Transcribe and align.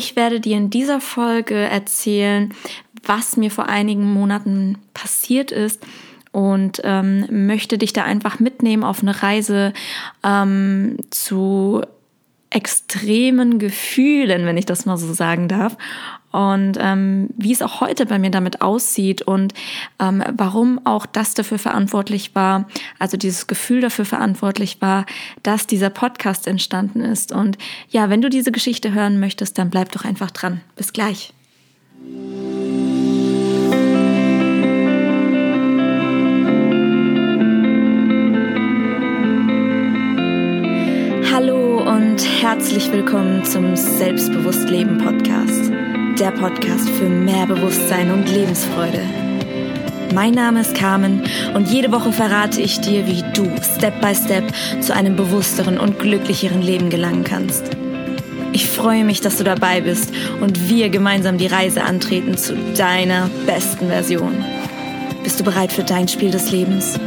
Ich 0.00 0.16
werde 0.16 0.40
dir 0.40 0.56
in 0.56 0.70
dieser 0.70 0.98
Folge 0.98 1.54
erzählen, 1.54 2.54
was 3.04 3.36
mir 3.36 3.50
vor 3.50 3.66
einigen 3.66 4.10
Monaten 4.10 4.78
passiert 4.94 5.50
ist 5.50 5.86
und 6.32 6.80
ähm, 6.84 7.26
möchte 7.46 7.76
dich 7.76 7.92
da 7.92 8.04
einfach 8.04 8.40
mitnehmen 8.40 8.82
auf 8.82 9.02
eine 9.02 9.22
Reise 9.22 9.74
ähm, 10.24 10.96
zu 11.10 11.82
extremen 12.50 13.58
Gefühlen, 13.58 14.44
wenn 14.44 14.56
ich 14.56 14.66
das 14.66 14.86
mal 14.86 14.96
so 14.96 15.12
sagen 15.12 15.48
darf. 15.48 15.76
Und 16.32 16.78
ähm, 16.78 17.30
wie 17.36 17.52
es 17.52 17.62
auch 17.62 17.80
heute 17.80 18.06
bei 18.06 18.18
mir 18.18 18.30
damit 18.30 18.60
aussieht 18.62 19.22
und 19.22 19.52
ähm, 19.98 20.22
warum 20.36 20.80
auch 20.84 21.06
das 21.06 21.34
dafür 21.34 21.58
verantwortlich 21.58 22.36
war, 22.36 22.68
also 23.00 23.16
dieses 23.16 23.48
Gefühl 23.48 23.80
dafür 23.80 24.04
verantwortlich 24.04 24.80
war, 24.80 25.06
dass 25.42 25.66
dieser 25.66 25.90
Podcast 25.90 26.46
entstanden 26.46 27.00
ist. 27.00 27.32
Und 27.32 27.58
ja, 27.88 28.10
wenn 28.10 28.22
du 28.22 28.30
diese 28.30 28.52
Geschichte 28.52 28.92
hören 28.92 29.18
möchtest, 29.18 29.58
dann 29.58 29.70
bleib 29.70 29.90
doch 29.90 30.04
einfach 30.04 30.30
dran. 30.30 30.60
Bis 30.76 30.92
gleich. 30.92 31.32
Herzlich 42.40 42.90
willkommen 42.90 43.44
zum 43.44 43.76
Selbstbewusst 43.76 44.70
Leben 44.70 44.96
Podcast. 44.96 45.70
Der 46.18 46.30
Podcast 46.30 46.88
für 46.88 47.06
mehr 47.06 47.46
Bewusstsein 47.46 48.10
und 48.10 48.26
Lebensfreude. 48.30 49.02
Mein 50.14 50.32
Name 50.32 50.62
ist 50.62 50.74
Carmen 50.74 51.22
und 51.52 51.68
jede 51.68 51.92
Woche 51.92 52.12
verrate 52.12 52.62
ich 52.62 52.80
dir, 52.80 53.06
wie 53.06 53.22
du 53.34 53.46
Step 53.76 54.00
by 54.00 54.14
Step 54.14 54.44
zu 54.80 54.94
einem 54.94 55.16
bewussteren 55.16 55.78
und 55.78 55.98
glücklicheren 55.98 56.62
Leben 56.62 56.88
gelangen 56.88 57.24
kannst. 57.24 57.76
Ich 58.54 58.66
freue 58.70 59.04
mich, 59.04 59.20
dass 59.20 59.36
du 59.36 59.44
dabei 59.44 59.82
bist 59.82 60.10
und 60.40 60.70
wir 60.70 60.88
gemeinsam 60.88 61.36
die 61.36 61.46
Reise 61.46 61.82
antreten 61.82 62.38
zu 62.38 62.56
deiner 62.74 63.28
besten 63.44 63.88
Version. 63.88 64.42
Bist 65.22 65.38
du 65.38 65.44
bereit 65.44 65.72
für 65.72 65.84
dein 65.84 66.08
Spiel 66.08 66.30
des 66.30 66.50
Lebens? 66.50 66.98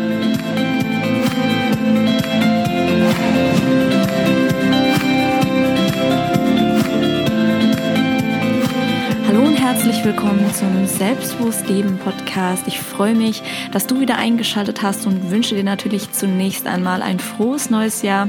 Herzlich 9.64 10.04
willkommen 10.04 10.54
zum 10.54 10.86
Selbstbewusst 10.86 11.70
Leben 11.70 11.98
Podcast. 11.98 12.68
Ich 12.68 12.82
freue 12.82 13.16
mich, 13.16 13.42
dass 13.72 13.88
du 13.88 14.02
wieder 14.02 14.18
eingeschaltet 14.18 14.82
hast 14.82 15.08
und 15.08 15.32
wünsche 15.32 15.56
dir 15.56 15.64
natürlich 15.64 16.12
zunächst 16.12 16.68
einmal 16.68 17.02
ein 17.02 17.18
frohes 17.18 17.70
neues 17.70 18.02
Jahr. 18.02 18.28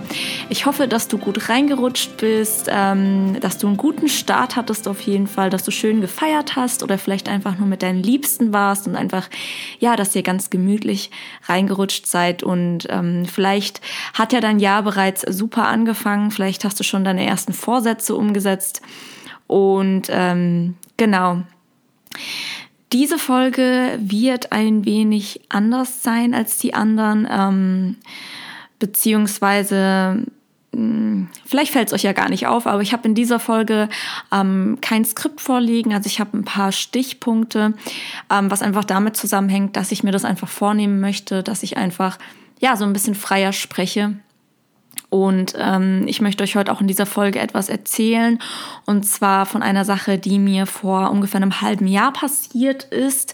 Ich 0.49 0.65
hoffe, 0.65 0.87
dass 0.87 1.09
du 1.09 1.19
gut 1.19 1.49
reingerutscht 1.49 2.19
bist, 2.19 2.69
ähm, 2.71 3.37
dass 3.41 3.59
du 3.59 3.67
einen 3.67 3.77
guten 3.77 4.09
Start 4.09 4.55
hattest 4.55 4.87
auf 4.87 5.01
jeden 5.01 5.27
Fall, 5.27 5.51
dass 5.51 5.65
du 5.65 5.73
schön 5.73 6.01
gefeiert 6.01 6.55
hast 6.55 6.85
oder 6.85 6.99
vielleicht 6.99 7.29
einfach 7.29 7.59
nur 7.59 7.67
mit 7.67 7.83
deinen 7.83 8.01
Liebsten 8.01 8.53
warst 8.53 8.87
und 8.87 8.95
einfach, 8.95 9.29
ja, 9.81 9.97
dass 9.97 10.15
ihr 10.15 10.23
ganz 10.23 10.51
gemütlich 10.51 11.11
reingerutscht 11.49 12.07
seid 12.07 12.45
und 12.45 12.87
ähm, 12.91 13.27
vielleicht 13.27 13.81
hat 14.13 14.33
ja 14.33 14.41
dein 14.41 14.61
Jahr 14.61 14.85
bereits 14.85 15.23
super 15.23 15.67
angefangen, 15.67 16.31
vielleicht 16.31 16.65
hast 16.65 16.79
du 16.79 16.85
schon 16.85 17.03
deine 17.03 17.27
ersten 17.27 17.55
Vorsätze 17.55 18.15
umgesetzt. 18.15 18.83
Und 19.47 20.05
ähm, 20.09 20.77
Genau. 20.97 21.43
Diese 22.93 23.19
Folge 23.19 23.99
wird 24.01 24.53
ein 24.53 24.85
wenig 24.85 25.41
anders 25.49 26.03
sein 26.03 26.35
als 26.35 26.59
die 26.59 26.75
anderen, 26.75 27.27
ähm, 27.29 27.97
beziehungsweise 28.79 30.25
hm, 30.75 31.29
Vielleicht 31.47 31.73
fällt 31.73 31.89
es 31.89 31.95
euch 31.95 32.03
ja 32.03 32.13
gar 32.13 32.29
nicht 32.29 32.47
auf, 32.47 32.67
aber 32.67 32.83
ich 32.83 32.93
habe 32.93 33.07
in 33.07 33.15
dieser 33.15 33.39
Folge 33.39 33.89
ähm, 34.33 34.79
kein 34.81 35.05
Skript 35.05 35.41
vorliegen. 35.41 35.93
Also 35.93 36.07
ich 36.07 36.21
habe 36.21 36.37
ein 36.37 36.45
paar 36.45 36.73
Stichpunkte, 36.73 37.75
ähm, 38.31 38.51
was 38.51 38.63
einfach 38.63 38.85
damit 38.85 39.17
zusammenhängt, 39.17 39.77
dass 39.77 39.93
ich 39.93 40.03
mir 40.03 40.13
das 40.13 40.25
einfach 40.25 40.49
vornehmen 40.49 41.01
möchte, 41.01 41.43
dass 41.43 41.63
ich 41.63 41.77
einfach 41.77 42.19
ja 42.61 42.77
so 42.77 42.85
ein 42.85 42.93
bisschen 42.93 43.15
freier 43.15 43.53
spreche 43.53 44.17
und 45.15 45.55
ähm, 45.57 46.09
ich 46.09 46.21
möchte 46.21 46.43
euch 46.43 46.57
heute 46.57 46.73
auch 46.73 46.81
in 46.81 46.89
dieser 46.89 47.07
Folge 47.07 47.39
etwas 47.39 47.69
erzählen. 47.69 48.41
Und 48.85 49.05
zwar 49.05 49.47
von 49.47 49.63
einer 49.63 49.85
Sache, 49.85 50.19
die 50.19 50.41
mir 50.41 50.67
vor 50.67 51.13
ungefähr 51.13 51.41
einem 51.41 51.61
halben 51.61 51.87
Jahr 51.87 52.13
passiert 52.13 52.83
ist 52.83 53.33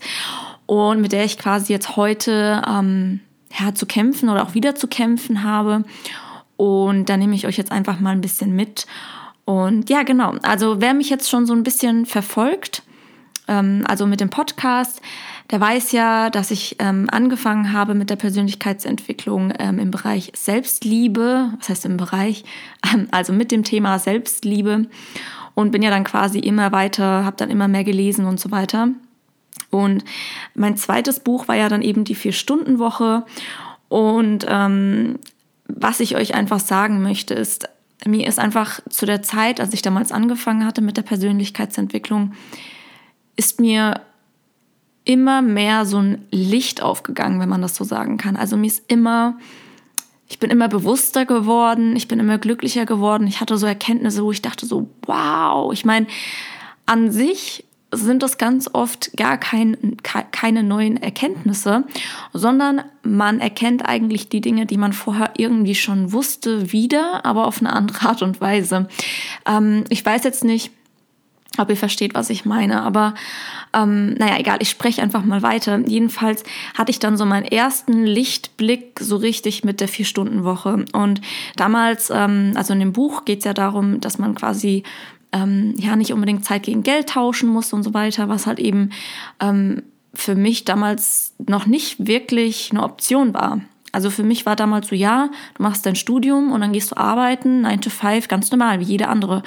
und 0.66 1.00
mit 1.00 1.12
der 1.12 1.24
ich 1.24 1.38
quasi 1.38 1.72
jetzt 1.72 1.96
heute 1.96 2.60
ähm, 2.68 3.20
ja, 3.58 3.74
zu 3.74 3.86
kämpfen 3.86 4.28
oder 4.28 4.42
auch 4.42 4.52
wieder 4.52 4.74
zu 4.74 4.88
kämpfen 4.88 5.42
habe. 5.42 5.84
Und 6.58 7.08
da 7.08 7.16
nehme 7.16 7.34
ich 7.34 7.46
euch 7.46 7.56
jetzt 7.56 7.72
einfach 7.72 7.98
mal 7.98 8.10
ein 8.10 8.20
bisschen 8.20 8.54
mit. 8.54 8.86
Und 9.47 9.88
ja, 9.88 10.02
genau. 10.02 10.34
Also 10.42 10.82
wer 10.82 10.92
mich 10.92 11.08
jetzt 11.08 11.30
schon 11.30 11.47
so 11.47 11.54
ein 11.54 11.62
bisschen 11.62 12.04
verfolgt, 12.04 12.82
ähm, 13.48 13.84
also 13.88 14.04
mit 14.04 14.20
dem 14.20 14.28
Podcast, 14.28 15.00
der 15.50 15.61
weiß 15.61 15.93
ja, 15.93 16.31
dass 16.31 16.50
ich 16.50 16.77
ähm, 16.78 17.09
angefangen 17.11 17.72
habe 17.72 17.94
mit 17.94 18.09
der 18.09 18.16
Persönlichkeitsentwicklung 18.16 19.53
ähm, 19.59 19.78
im 19.78 19.91
Bereich 19.91 20.33
Selbstliebe, 20.37 21.53
was 21.59 21.69
heißt 21.69 21.84
im 21.87 21.97
Bereich, 21.97 22.44
ähm, 22.93 23.09
also 23.11 23.33
mit 23.33 23.50
dem 23.50 23.65
Thema 23.65 23.99
Selbstliebe 23.99 24.87
und 25.55 25.72
bin 25.72 25.83
ja 25.83 25.91
dann 25.91 26.05
quasi 26.05 26.39
immer 26.39 26.71
weiter, 26.72 27.25
habe 27.25 27.37
dann 27.37 27.50
immer 27.50 27.66
mehr 27.66 27.84
gelesen 27.84 28.27
und 28.27 28.39
so 28.39 28.50
weiter. 28.50 28.89
Und 29.71 30.05
mein 30.55 30.77
zweites 30.77 31.21
Buch 31.21 31.49
war 31.49 31.56
ja 31.56 31.69
dann 31.69 31.83
eben 31.83 32.05
die 32.05 32.15
Vier-Stunden-Woche. 32.15 33.25
Und 33.89 34.47
ähm, 34.49 35.19
was 35.66 36.00
ich 36.00 36.16
euch 36.16 36.34
einfach 36.34 36.60
sagen 36.60 37.03
möchte, 37.03 37.34
ist, 37.34 37.69
mir 38.06 38.27
ist 38.27 38.39
einfach 38.39 38.81
zu 38.89 39.05
der 39.05 39.22
Zeit, 39.22 39.60
als 39.60 39.75
ich 39.75 39.83
damals 39.83 40.12
angefangen 40.12 40.65
hatte 40.65 40.81
mit 40.81 40.97
der 40.97 41.03
Persönlichkeitsentwicklung, 41.03 42.33
ist 43.37 43.60
mir 43.60 44.00
immer 45.12 45.43
mehr 45.43 45.87
so 45.87 45.98
ein 45.98 46.25
Licht 46.31 46.82
aufgegangen, 46.82 47.41
wenn 47.41 47.48
man 47.48 47.62
das 47.62 47.75
so 47.75 47.82
sagen 47.82 48.16
kann. 48.16 48.37
Also 48.37 48.56
mir 48.56 48.69
ist 48.69 48.84
immer, 48.87 49.37
ich 50.28 50.38
bin 50.38 50.50
immer 50.50 50.69
bewusster 50.69 51.26
geworden, 51.26 51.97
ich 51.97 52.06
bin 52.06 52.21
immer 52.21 52.38
glücklicher 52.38 52.87
geworden. 52.87 53.26
Ich 53.26 53.41
hatte 53.41 53.59
so 53.59 53.66
Erkenntnisse, 53.66 54.22
wo 54.22 54.31
ich 54.31 54.41
dachte 54.41 54.66
so, 54.66 54.88
wow. 55.06 55.72
Ich 55.72 55.84
meine, 55.84 56.06
an 56.87 57.10
sich 57.10 57.65
sind 57.93 58.22
das 58.22 58.38
ganz 58.38 58.71
oft 58.72 59.16
gar 59.16 59.37
kein, 59.37 59.97
keine 60.31 60.62
neuen 60.62 60.97
Erkenntnisse, 60.97 61.82
sondern 62.32 62.82
man 63.03 63.41
erkennt 63.41 63.84
eigentlich 63.84 64.28
die 64.28 64.41
Dinge, 64.41 64.65
die 64.65 64.77
man 64.77 64.92
vorher 64.92 65.32
irgendwie 65.37 65.75
schon 65.75 66.12
wusste, 66.12 66.71
wieder, 66.71 67.25
aber 67.25 67.48
auf 67.48 67.60
eine 67.60 67.72
andere 67.72 68.09
Art 68.09 68.22
und 68.22 68.41
Weise. 68.41 68.88
Ähm, 69.44 69.82
ich 69.88 70.06
weiß 70.06 70.22
jetzt 70.22 70.44
nicht, 70.44 70.71
ob 71.59 71.69
ihr 71.69 71.77
versteht, 71.77 72.15
was 72.15 72.31
ich 72.31 72.44
meine. 72.44 72.83
Aber 72.83 73.15
ähm, 73.72 74.15
naja, 74.15 74.38
egal, 74.38 74.59
ich 74.61 74.71
spreche 74.71 75.03
einfach 75.03 75.25
mal 75.25 75.43
weiter. 75.43 75.78
Jedenfalls 75.87 76.44
hatte 76.75 76.91
ich 76.91 76.99
dann 76.99 77.16
so 77.16 77.25
meinen 77.25 77.47
ersten 77.47 78.05
Lichtblick 78.05 78.99
so 79.00 79.16
richtig 79.16 79.65
mit 79.65 79.81
der 79.81 79.89
Vier-Stunden-Woche. 79.89 80.84
Und 80.93 81.21
damals, 81.56 82.10
ähm, 82.10 82.53
also 82.55 82.72
in 82.72 82.81
dem 82.81 82.93
Buch 82.93 83.25
geht 83.25 83.41
es 83.41 83.44
ja 83.44 83.55
darum, 83.55 84.00
dass 84.00 84.19
man 84.19 84.34
quasi 84.34 84.84
ähm, 85.33 85.75
ja 85.77 85.97
nicht 85.97 86.12
unbedingt 86.12 86.44
Zeit 86.44 86.65
gegen 86.65 86.83
Geld 86.83 87.10
tauschen 87.10 87.49
muss 87.49 87.72
und 87.72 87.83
so 87.83 87.94
weiter, 87.94 88.28
was 88.28 88.47
halt 88.47 88.59
eben 88.59 88.91
ähm, 89.41 89.83
für 90.15 90.34
mich 90.34 90.65
damals 90.65 91.34
noch 91.47 91.66
nicht 91.66 92.06
wirklich 92.06 92.71
eine 92.71 92.83
Option 92.83 93.34
war. 93.34 93.60
Also 93.93 94.10
für 94.10 94.22
mich 94.22 94.47
war 94.47 94.56
damals 94.56 94.89
so, 94.89 94.94
ja, 94.94 95.31
du 95.55 95.62
machst 95.62 95.84
dein 95.84 95.97
Studium 95.97 96.53
und 96.53 96.60
dann 96.60 96.72
gehst 96.72 96.93
du 96.93 96.97
arbeiten, 96.97 97.62
9 97.62 97.81
to 97.81 97.91
5, 97.91 98.28
ganz 98.28 98.50
normal, 98.50 98.81
wie 98.81 98.84
jeder 98.84 99.09
andere. 99.09 99.43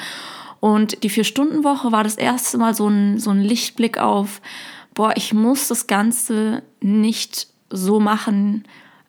Und 0.63 1.03
die 1.03 1.09
Vier-Stunden-Woche 1.09 1.91
war 1.91 2.05
das 2.05 2.15
erste 2.15 2.57
Mal 2.57 2.73
so 2.73 2.87
ein, 2.87 3.19
so 3.19 3.31
ein 3.31 3.41
Lichtblick 3.41 3.97
auf, 3.97 4.39
boah, 4.93 5.11
ich 5.17 5.33
muss 5.33 5.67
das 5.67 5.87
Ganze 5.87 6.63
nicht 6.79 7.47
so 7.69 7.99
machen, 7.99 8.63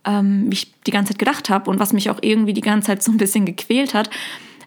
ähm, 0.04 0.46
wie 0.48 0.54
ich 0.54 0.74
die 0.82 0.90
ganze 0.90 1.12
Zeit 1.12 1.20
gedacht 1.20 1.50
habe 1.50 1.70
und 1.70 1.78
was 1.78 1.92
mich 1.92 2.10
auch 2.10 2.18
irgendwie 2.22 2.54
die 2.54 2.60
ganze 2.60 2.88
Zeit 2.88 3.04
so 3.04 3.12
ein 3.12 3.18
bisschen 3.18 3.46
gequält 3.46 3.94
hat, 3.94 4.10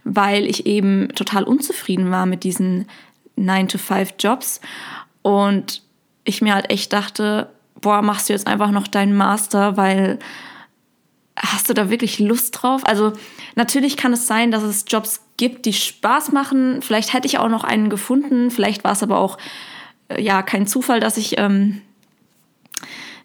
weil 0.05 0.45
ich 0.45 0.65
eben 0.65 1.09
total 1.13 1.43
unzufrieden 1.43 2.09
war 2.09 2.25
mit 2.25 2.45
diesen 2.45 2.87
9-to-5-Jobs 3.37 4.61
und 5.23 5.81
ich 6.23 6.41
mir 6.41 6.53
halt 6.53 6.69
echt 6.69 6.93
dachte, 6.93 7.49
boah, 7.81 8.01
machst 8.01 8.29
du 8.29 8.33
jetzt 8.33 8.47
einfach 8.47 8.71
noch 8.71 8.87
deinen 8.87 9.17
Master, 9.17 9.75
weil 9.75 10.19
hast 11.35 11.67
du 11.67 11.73
da 11.73 11.89
wirklich 11.89 12.19
Lust 12.19 12.61
drauf? 12.61 12.83
Also 12.85 13.11
natürlich 13.57 13.97
kann 13.97 14.13
es 14.13 14.27
sein, 14.27 14.51
dass 14.51 14.63
es 14.63 14.85
Jobs 14.87 15.21
gibt, 15.35 15.65
die 15.65 15.73
Spaß 15.73 16.31
machen. 16.31 16.81
Vielleicht 16.81 17.13
hätte 17.13 17.27
ich 17.27 17.39
auch 17.39 17.49
noch 17.49 17.63
einen 17.63 17.89
gefunden. 17.89 18.51
Vielleicht 18.51 18.83
war 18.83 18.93
es 18.93 19.03
aber 19.03 19.17
auch 19.17 19.37
äh, 20.07 20.21
ja 20.21 20.41
kein 20.43 20.67
Zufall, 20.67 20.99
dass 20.99 21.17
ich 21.17 21.37
ähm, 21.37 21.81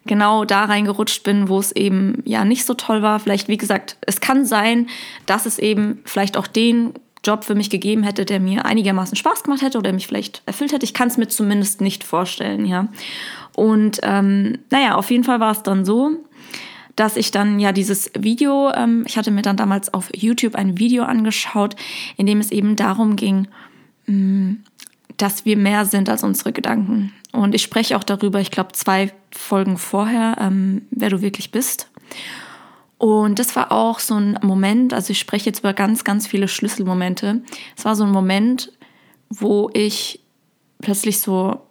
genau 0.05 0.43
da 0.43 0.65
reingerutscht 0.65 1.23
bin, 1.23 1.47
wo 1.47 1.59
es 1.59 1.71
eben 1.71 2.21
ja 2.25 2.43
nicht 2.43 2.65
so 2.65 2.73
toll 2.73 3.01
war. 3.01 3.19
Vielleicht, 3.19 3.47
wie 3.47 3.57
gesagt, 3.57 3.97
es 4.01 4.19
kann 4.19 4.45
sein, 4.45 4.87
dass 5.25 5.45
es 5.45 5.59
eben 5.59 6.01
vielleicht 6.03 6.35
auch 6.35 6.47
den 6.47 6.93
Job 7.25 7.45
für 7.45 7.55
mich 7.55 7.69
gegeben 7.69 8.03
hätte, 8.03 8.25
der 8.25 8.41
mir 8.41 8.65
einigermaßen 8.65 9.15
Spaß 9.15 9.43
gemacht 9.43 9.61
hätte 9.61 9.77
oder 9.77 9.93
mich 9.93 10.07
vielleicht 10.07 10.41
erfüllt 10.45 10.73
hätte. 10.73 10.83
Ich 10.83 10.93
kann 10.93 11.07
es 11.07 11.17
mir 11.17 11.29
zumindest 11.29 11.79
nicht 11.79 12.03
vorstellen, 12.03 12.65
ja. 12.65 12.89
Und 13.55 13.99
ähm, 14.03 14.57
naja, 14.71 14.95
auf 14.95 15.09
jeden 15.09 15.23
Fall 15.23 15.39
war 15.39 15.51
es 15.51 15.63
dann 15.63 15.85
so, 15.85 16.11
dass 16.95 17.17
ich 17.17 17.31
dann 17.31 17.59
ja 17.59 17.71
dieses 17.71 18.11
Video, 18.17 18.71
ähm, 18.71 19.03
ich 19.07 19.17
hatte 19.17 19.31
mir 19.31 19.41
dann 19.41 19.57
damals 19.57 19.93
auf 19.93 20.09
YouTube 20.15 20.55
ein 20.55 20.77
Video 20.77 21.03
angeschaut, 21.03 21.75
in 22.17 22.25
dem 22.25 22.39
es 22.39 22.51
eben 22.51 22.75
darum 22.75 23.15
ging, 23.15 23.47
mh, 24.05 24.15
mm, 24.15 24.63
dass 25.17 25.45
wir 25.45 25.57
mehr 25.57 25.85
sind 25.85 26.09
als 26.09 26.23
unsere 26.23 26.53
Gedanken. 26.53 27.13
Und 27.31 27.55
ich 27.55 27.61
spreche 27.61 27.97
auch 27.97 28.03
darüber, 28.03 28.39
ich 28.39 28.51
glaube, 28.51 28.73
zwei 28.73 29.11
Folgen 29.31 29.77
vorher, 29.77 30.37
ähm, 30.39 30.83
wer 30.91 31.09
du 31.09 31.21
wirklich 31.21 31.51
bist. 31.51 31.89
Und 32.97 33.37
das 33.37 33.55
war 33.55 33.71
auch 33.71 33.99
so 33.99 34.15
ein 34.15 34.39
Moment, 34.41 34.93
also 34.93 35.11
ich 35.11 35.19
spreche 35.19 35.47
jetzt 35.47 35.59
über 35.59 35.73
ganz, 35.73 36.03
ganz 36.03 36.25
viele 36.25 36.47
Schlüsselmomente. 36.47 37.41
Es 37.75 37.85
war 37.85 37.95
so 37.95 38.05
ein 38.05 38.11
Moment, 38.11 38.71
wo 39.29 39.69
ich 39.73 40.19
plötzlich 40.79 41.19
so 41.19 41.61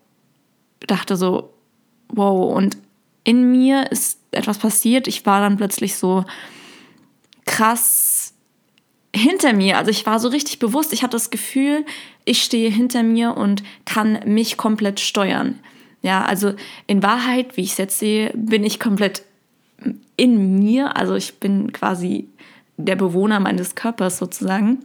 dachte 0.81 1.17
so, 1.17 1.55
wow, 2.09 2.55
und 2.55 2.77
in 3.25 3.51
mir 3.51 3.91
ist 3.91 4.19
etwas 4.33 4.59
passiert. 4.59 5.07
Ich 5.07 5.25
war 5.27 5.41
dann 5.41 5.57
plötzlich 5.57 5.97
so 5.97 6.25
krass 7.45 8.35
hinter 9.15 9.53
mir. 9.53 9.79
Also 9.79 9.91
ich 9.91 10.07
war 10.07 10.19
so 10.19 10.29
richtig 10.29 10.59
bewusst. 10.59 10.93
Ich 10.93 11.03
hatte 11.03 11.17
das 11.17 11.31
Gefühl, 11.31 11.85
ich 12.25 12.43
stehe 12.43 12.71
hinter 12.71 13.03
mir 13.03 13.37
und 13.37 13.63
kann 13.85 14.21
mich 14.25 14.57
komplett 14.57 15.01
steuern. 15.01 15.59
Ja, 16.03 16.25
also 16.25 16.55
in 16.87 17.03
Wahrheit, 17.03 17.57
wie 17.57 17.63
ich 17.63 17.73
es 17.73 17.79
jetzt 17.79 17.99
sehe, 17.99 18.33
bin 18.35 18.65
ich 18.65 18.81
komplett 18.81 19.23
in 20.17 20.59
mir. 20.59 20.97
Also 20.97 21.15
ich 21.15 21.39
bin 21.39 21.73
quasi 21.73 22.29
der 22.77 22.97
Bewohner 22.97 23.39
meines 23.41 23.75
Körpers 23.75 24.19
sozusagen. 24.19 24.79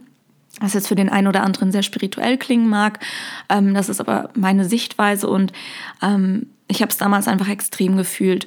Was 0.60 0.74
jetzt 0.74 0.88
für 0.88 0.94
den 0.94 1.08
einen 1.08 1.28
oder 1.28 1.44
anderen 1.44 1.72
sehr 1.72 1.82
spirituell 1.82 2.36
klingen 2.36 2.68
mag. 2.68 3.00
Ähm, 3.48 3.74
das 3.74 3.88
ist 3.88 4.00
aber 4.00 4.30
meine 4.34 4.64
Sichtweise 4.64 5.28
und 5.28 5.52
ähm, 6.02 6.46
ich 6.68 6.82
habe 6.82 6.90
es 6.90 6.98
damals 6.98 7.28
einfach 7.28 7.48
extrem 7.48 7.96
gefühlt. 7.96 8.46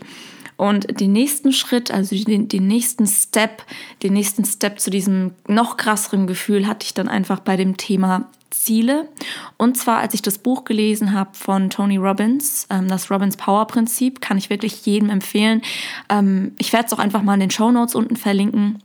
Und 0.61 0.99
den 0.99 1.11
nächsten 1.11 1.53
Schritt, 1.53 1.89
also 1.89 2.15
den, 2.15 2.47
den 2.47 2.67
nächsten 2.67 3.07
Step, 3.07 3.63
den 4.03 4.13
nächsten 4.13 4.45
Step 4.45 4.79
zu 4.79 4.91
diesem 4.91 5.31
noch 5.47 5.75
krasseren 5.75 6.27
Gefühl 6.27 6.67
hatte 6.67 6.85
ich 6.85 6.93
dann 6.93 7.07
einfach 7.07 7.39
bei 7.39 7.57
dem 7.57 7.77
Thema 7.77 8.29
Ziele. 8.51 9.09
Und 9.57 9.75
zwar, 9.75 9.97
als 9.97 10.13
ich 10.13 10.21
das 10.21 10.37
Buch 10.37 10.63
gelesen 10.63 11.13
habe 11.13 11.31
von 11.33 11.71
Tony 11.71 11.97
Robbins, 11.97 12.67
ähm, 12.69 12.89
das 12.89 13.09
Robbins 13.09 13.37
Power 13.37 13.65
Prinzip, 13.65 14.21
kann 14.21 14.37
ich 14.37 14.51
wirklich 14.51 14.85
jedem 14.85 15.09
empfehlen. 15.09 15.63
Ähm, 16.09 16.51
ich 16.59 16.71
werde 16.73 16.85
es 16.85 16.93
auch 16.93 16.99
einfach 16.99 17.23
mal 17.23 17.33
in 17.33 17.39
den 17.39 17.49
Show 17.49 17.71
Notes 17.71 17.95
unten 17.95 18.15
verlinken. 18.15 18.83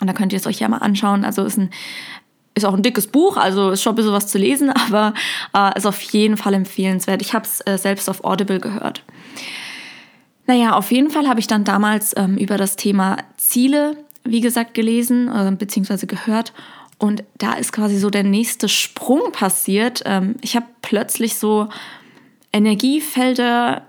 Und 0.00 0.06
da 0.06 0.12
könnt 0.12 0.32
ihr 0.32 0.38
es 0.38 0.46
euch 0.46 0.60
ja 0.60 0.68
mal 0.68 0.78
anschauen. 0.78 1.24
Also 1.24 1.42
ist 1.42 1.58
ein 1.58 1.70
ist 2.54 2.64
auch 2.64 2.74
ein 2.74 2.84
dickes 2.84 3.08
Buch, 3.08 3.36
also 3.36 3.70
ist 3.70 3.82
schon 3.82 3.94
ein 3.94 3.96
bisschen 3.96 4.12
was 4.12 4.28
zu 4.28 4.38
lesen, 4.38 4.70
aber 4.86 5.14
äh, 5.56 5.76
ist 5.76 5.86
auf 5.86 6.00
jeden 6.02 6.36
Fall 6.36 6.54
empfehlenswert. 6.54 7.20
Ich 7.20 7.34
habe 7.34 7.46
es 7.46 7.60
äh, 7.66 7.78
selbst 7.78 8.08
auf 8.08 8.22
Audible 8.22 8.60
gehört. 8.60 9.02
Naja, 10.46 10.72
auf 10.74 10.90
jeden 10.90 11.10
Fall 11.10 11.28
habe 11.28 11.40
ich 11.40 11.46
dann 11.46 11.64
damals 11.64 12.14
ähm, 12.16 12.36
über 12.36 12.56
das 12.56 12.76
Thema 12.76 13.18
Ziele, 13.36 13.96
wie 14.24 14.40
gesagt, 14.40 14.74
gelesen 14.74 15.28
äh, 15.28 15.54
bzw. 15.56 16.06
gehört. 16.06 16.52
Und 16.98 17.24
da 17.38 17.54
ist 17.54 17.72
quasi 17.72 17.98
so 17.98 18.10
der 18.10 18.24
nächste 18.24 18.68
Sprung 18.68 19.32
passiert. 19.32 20.02
Ähm, 20.04 20.34
ich 20.42 20.56
habe 20.56 20.66
plötzlich 20.82 21.36
so 21.36 21.68
Energiefelder 22.52 23.86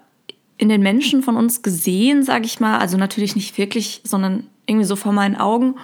in 0.58 0.70
den 0.70 0.82
Menschen 0.82 1.24
von 1.24 1.36
uns 1.36 1.64
gesehen, 1.64 2.24
sage 2.24 2.46
ich 2.46 2.60
mal. 2.60 2.78
Also 2.78 2.96
natürlich 2.96 3.36
nicht 3.36 3.58
wirklich, 3.58 4.02
sondern 4.04 4.48
irgendwie 4.68 4.86
so 4.86 4.96
vor 4.96 5.12
meinen 5.12 5.36
Augen. 5.36 5.76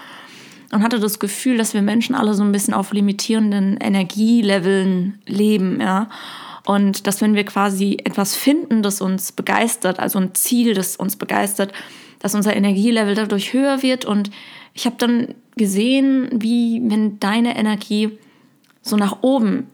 Und 0.71 0.83
hatte 0.83 0.99
das 0.99 1.19
Gefühl, 1.19 1.57
dass 1.57 1.73
wir 1.73 1.81
Menschen 1.81 2.13
alle 2.13 2.33
so 2.33 2.43
ein 2.43 2.51
bisschen 2.51 2.73
auf 2.73 2.93
limitierenden 2.93 3.77
Energieleveln 3.77 5.19
leben, 5.25 5.79
ja. 5.81 6.09
Und 6.67 7.07
dass 7.07 7.21
wenn 7.21 7.33
wir 7.33 7.45
quasi 7.45 7.97
etwas 8.03 8.35
finden, 8.35 8.83
das 8.83 8.99
uns 8.99 9.31
begeistert, 9.31 9.99
also 10.01 10.19
ein 10.19 10.35
Ziel, 10.35 10.73
das 10.73 10.97
uns 10.97 11.15
begeistert, 11.15 11.71
dass 12.19 12.35
unser 12.35 12.57
Energielevel 12.57 13.15
dadurch 13.15 13.53
höher 13.53 13.83
wird. 13.83 14.03
Und 14.03 14.31
ich 14.73 14.85
habe 14.85 14.97
dann 14.97 15.33
gesehen, 15.55 16.27
wie 16.33 16.81
wenn 16.83 17.21
deine 17.21 17.55
Energie 17.55 18.19
so 18.81 18.97
nach 18.97 19.19
oben, 19.21 19.69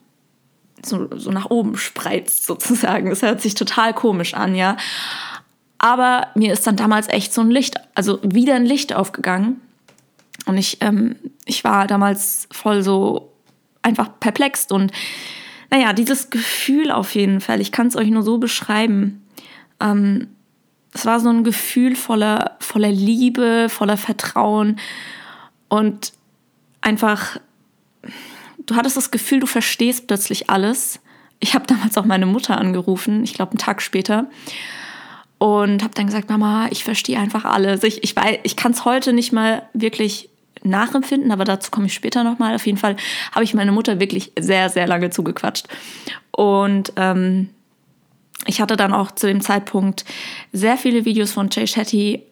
so, 0.85 1.09
so 1.17 1.31
nach 1.31 1.49
oben 1.49 1.77
spreizt 1.77 2.45
sozusagen. 2.45 3.09
Das 3.09 3.23
hört 3.23 3.41
sich 3.41 3.55
total 3.55 3.95
komisch 3.95 4.35
an, 4.35 4.53
ja. 4.53 4.77
Aber 5.79 6.27
mir 6.35 6.53
ist 6.53 6.67
dann 6.67 6.75
damals 6.75 7.09
echt 7.09 7.33
so 7.33 7.41
ein 7.41 7.49
Licht, 7.49 7.77
also 7.95 8.19
wieder 8.21 8.53
ein 8.53 8.67
Licht 8.67 8.93
aufgegangen. 8.93 9.61
Und 10.45 10.57
ich, 10.57 10.77
ähm, 10.81 11.15
ich 11.45 11.63
war 11.63 11.87
damals 11.87 12.47
voll 12.51 12.83
so 12.83 13.31
einfach 13.81 14.11
perplext 14.19 14.71
und 14.71 14.91
naja, 15.73 15.91
dieses 15.91 16.29
Gefühl 16.29 16.91
auf 16.91 17.15
jeden 17.15 17.41
Fall, 17.41 17.59
ich 17.59 17.71
kann 17.71 17.87
es 17.87 17.95
euch 17.95 18.09
nur 18.09 18.21
so 18.21 18.37
beschreiben. 18.37 19.25
Ähm, 19.79 20.27
es 20.93 21.07
war 21.07 21.19
so 21.19 21.29
ein 21.29 21.43
Gefühl 21.43 21.95
voller, 21.95 22.57
voller 22.59 22.91
Liebe, 22.91 23.69
voller 23.69 23.97
Vertrauen 23.97 24.79
und 25.69 26.13
einfach, 26.81 27.39
du 28.67 28.75
hattest 28.75 28.97
das 28.97 29.09
Gefühl, 29.09 29.39
du 29.39 29.47
verstehst 29.47 30.05
plötzlich 30.05 30.51
alles. 30.51 30.99
Ich 31.39 31.55
habe 31.55 31.65
damals 31.65 31.97
auch 31.97 32.05
meine 32.05 32.27
Mutter 32.27 32.59
angerufen, 32.59 33.23
ich 33.23 33.33
glaube 33.33 33.53
einen 33.53 33.57
Tag 33.57 33.81
später, 33.81 34.27
und 35.39 35.81
habe 35.81 35.95
dann 35.95 36.05
gesagt, 36.05 36.29
Mama, 36.29 36.67
ich 36.69 36.83
verstehe 36.83 37.17
einfach 37.17 37.45
alles. 37.45 37.81
Ich, 37.81 38.03
ich, 38.03 38.13
ich 38.43 38.55
kann 38.55 38.73
es 38.73 38.85
heute 38.85 39.11
nicht 39.11 39.33
mal 39.33 39.67
wirklich 39.73 40.29
nachempfinden, 40.63 41.31
aber 41.31 41.43
dazu 41.43 41.71
komme 41.71 41.87
ich 41.87 41.93
später 41.93 42.23
nochmal. 42.23 42.55
Auf 42.55 42.65
jeden 42.65 42.77
Fall 42.77 42.95
habe 43.31 43.43
ich 43.43 43.53
meine 43.53 43.71
Mutter 43.71 43.99
wirklich 43.99 44.31
sehr, 44.39 44.69
sehr 44.69 44.87
lange 44.87 45.09
zugequatscht. 45.09 45.67
Und 46.31 46.93
ähm, 46.95 47.49
ich 48.45 48.61
hatte 48.61 48.75
dann 48.75 48.93
auch 48.93 49.11
zu 49.11 49.27
dem 49.27 49.41
Zeitpunkt 49.41 50.05
sehr 50.51 50.77
viele 50.77 51.05
Videos 51.05 51.31
von 51.31 51.49
Jay 51.51 51.67
Shetty 51.67 52.23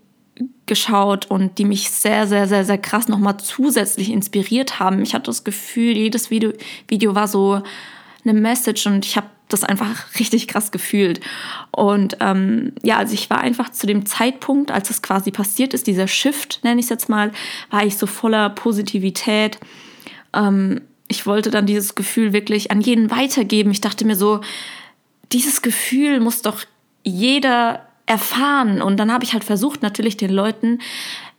geschaut 0.65 1.25
und 1.29 1.57
die 1.57 1.65
mich 1.65 1.89
sehr, 1.89 2.27
sehr, 2.27 2.47
sehr, 2.47 2.65
sehr 2.65 2.77
krass 2.77 3.07
nochmal 3.07 3.37
zusätzlich 3.37 4.09
inspiriert 4.09 4.79
haben. 4.79 5.01
Ich 5.01 5.13
hatte 5.13 5.25
das 5.25 5.43
Gefühl, 5.43 5.97
jedes 5.97 6.31
Video, 6.31 6.53
Video 6.87 7.15
war 7.15 7.27
so 7.27 7.61
eine 8.23 8.33
Message 8.33 8.87
und 8.87 9.05
ich 9.05 9.17
habe 9.17 9.27
das 9.53 9.63
einfach 9.63 10.05
richtig 10.19 10.47
krass 10.47 10.71
gefühlt. 10.71 11.19
Und 11.71 12.17
ähm, 12.19 12.73
ja, 12.83 12.97
also 12.97 13.13
ich 13.13 13.29
war 13.29 13.39
einfach 13.39 13.69
zu 13.69 13.87
dem 13.87 14.05
Zeitpunkt, 14.05 14.71
als 14.71 14.89
es 14.89 15.01
quasi 15.01 15.31
passiert 15.31 15.73
ist, 15.73 15.87
dieser 15.87 16.07
Shift, 16.07 16.59
nenne 16.63 16.79
ich 16.79 16.85
es 16.85 16.89
jetzt 16.89 17.09
mal, 17.09 17.31
war 17.69 17.85
ich 17.85 17.97
so 17.97 18.07
voller 18.07 18.49
Positivität. 18.49 19.59
Ähm, 20.33 20.81
ich 21.07 21.25
wollte 21.25 21.51
dann 21.51 21.65
dieses 21.65 21.95
Gefühl 21.95 22.33
wirklich 22.33 22.71
an 22.71 22.81
jeden 22.81 23.11
weitergeben. 23.11 23.71
Ich 23.71 23.81
dachte 23.81 24.05
mir 24.05 24.15
so, 24.15 24.41
dieses 25.31 25.61
Gefühl 25.61 26.19
muss 26.19 26.41
doch 26.41 26.63
jeder 27.03 27.87
erfahren. 28.05 28.81
Und 28.81 28.97
dann 28.97 29.11
habe 29.11 29.23
ich 29.23 29.33
halt 29.33 29.43
versucht, 29.43 29.81
natürlich 29.81 30.17
den 30.17 30.31
Leuten 30.31 30.79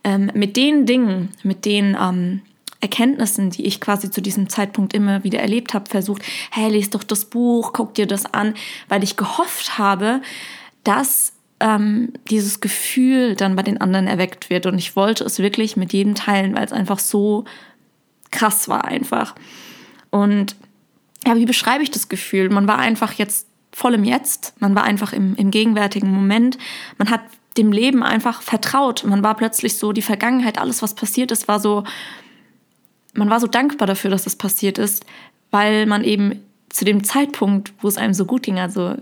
ähm, 0.03 0.31
mit 0.33 0.57
den 0.57 0.85
Dingen, 0.85 1.29
mit 1.43 1.65
denen 1.65 1.97
ähm, 1.99 2.41
Erkenntnissen, 2.83 3.49
die 3.49 3.65
ich 3.65 3.79
quasi 3.79 4.11
zu 4.11 4.21
diesem 4.21 4.49
Zeitpunkt 4.49 4.93
immer 4.93 5.23
wieder 5.23 5.39
erlebt 5.39 5.73
habe, 5.73 5.89
versucht, 5.89 6.21
hey, 6.51 6.69
lies 6.69 6.89
doch 6.89 7.03
das 7.03 7.25
Buch, 7.25 7.71
guck 7.73 7.93
dir 7.95 8.05
das 8.05 8.25
an, 8.33 8.53
weil 8.89 9.03
ich 9.03 9.15
gehofft 9.15 9.77
habe, 9.77 10.21
dass 10.83 11.31
ähm, 11.61 12.11
dieses 12.29 12.59
Gefühl 12.59 13.35
dann 13.35 13.55
bei 13.55 13.63
den 13.63 13.79
anderen 13.79 14.07
erweckt 14.07 14.49
wird. 14.49 14.65
Und 14.65 14.77
ich 14.77 14.97
wollte 14.97 15.23
es 15.23 15.39
wirklich 15.39 15.77
mit 15.77 15.93
jedem 15.93 16.13
teilen, 16.13 16.55
weil 16.55 16.65
es 16.65 16.73
einfach 16.73 16.99
so 16.99 17.45
krass 18.31 18.67
war 18.67 18.83
einfach. 18.83 19.33
Und 20.09 20.57
ja, 21.25 21.37
wie 21.37 21.45
beschreibe 21.45 21.83
ich 21.83 21.91
das 21.91 22.09
Gefühl? 22.09 22.49
Man 22.49 22.67
war 22.67 22.79
einfach 22.79 23.13
jetzt 23.13 23.47
voll 23.71 23.93
im 23.93 24.03
Jetzt, 24.03 24.53
man 24.59 24.75
war 24.75 24.83
einfach 24.83 25.13
im, 25.13 25.35
im 25.35 25.51
gegenwärtigen 25.51 26.11
Moment, 26.11 26.57
man 26.97 27.09
hat 27.09 27.21
dem 27.57 27.71
Leben 27.71 28.03
einfach 28.03 28.41
vertraut. 28.41 29.03
Man 29.05 29.23
war 29.23 29.35
plötzlich 29.35 29.77
so, 29.77 29.93
die 29.93 30.01
Vergangenheit, 30.01 30.57
alles, 30.57 30.81
was 30.81 30.95
passiert 30.95 31.31
ist, 31.31 31.47
war 31.47 31.59
so, 31.59 31.83
man 33.13 33.29
war 33.29 33.39
so 33.39 33.47
dankbar 33.47 33.87
dafür, 33.87 34.09
dass 34.11 34.23
das 34.23 34.35
passiert 34.35 34.77
ist, 34.77 35.05
weil 35.51 35.85
man 35.85 36.03
eben 36.03 36.41
zu 36.69 36.85
dem 36.85 37.03
Zeitpunkt, 37.03 37.73
wo 37.79 37.87
es 37.87 37.97
einem 37.97 38.13
so 38.13 38.25
gut 38.25 38.43
ging, 38.43 38.59
also 38.59 38.95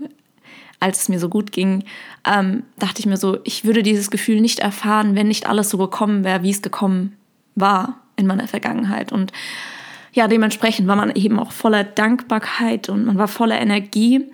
als 0.80 1.02
es 1.02 1.08
mir 1.08 1.18
so 1.18 1.28
gut 1.28 1.52
ging, 1.52 1.84
ähm, 2.26 2.64
dachte 2.78 3.00
ich 3.00 3.06
mir 3.06 3.16
so, 3.16 3.38
ich 3.44 3.64
würde 3.64 3.82
dieses 3.82 4.10
Gefühl 4.10 4.40
nicht 4.40 4.58
erfahren, 4.58 5.14
wenn 5.14 5.28
nicht 5.28 5.46
alles 5.46 5.70
so 5.70 5.78
gekommen 5.78 6.24
wäre, 6.24 6.42
wie 6.42 6.50
es 6.50 6.60
gekommen 6.60 7.16
war 7.54 8.00
in 8.16 8.26
meiner 8.26 8.48
Vergangenheit. 8.48 9.12
Und 9.12 9.32
ja, 10.12 10.28
dementsprechend 10.28 10.88
war 10.88 10.96
man 10.96 11.14
eben 11.14 11.38
auch 11.38 11.52
voller 11.52 11.84
Dankbarkeit 11.84 12.88
und 12.88 13.06
man 13.06 13.16
war 13.16 13.28
voller 13.28 13.60
Energie 13.60 14.26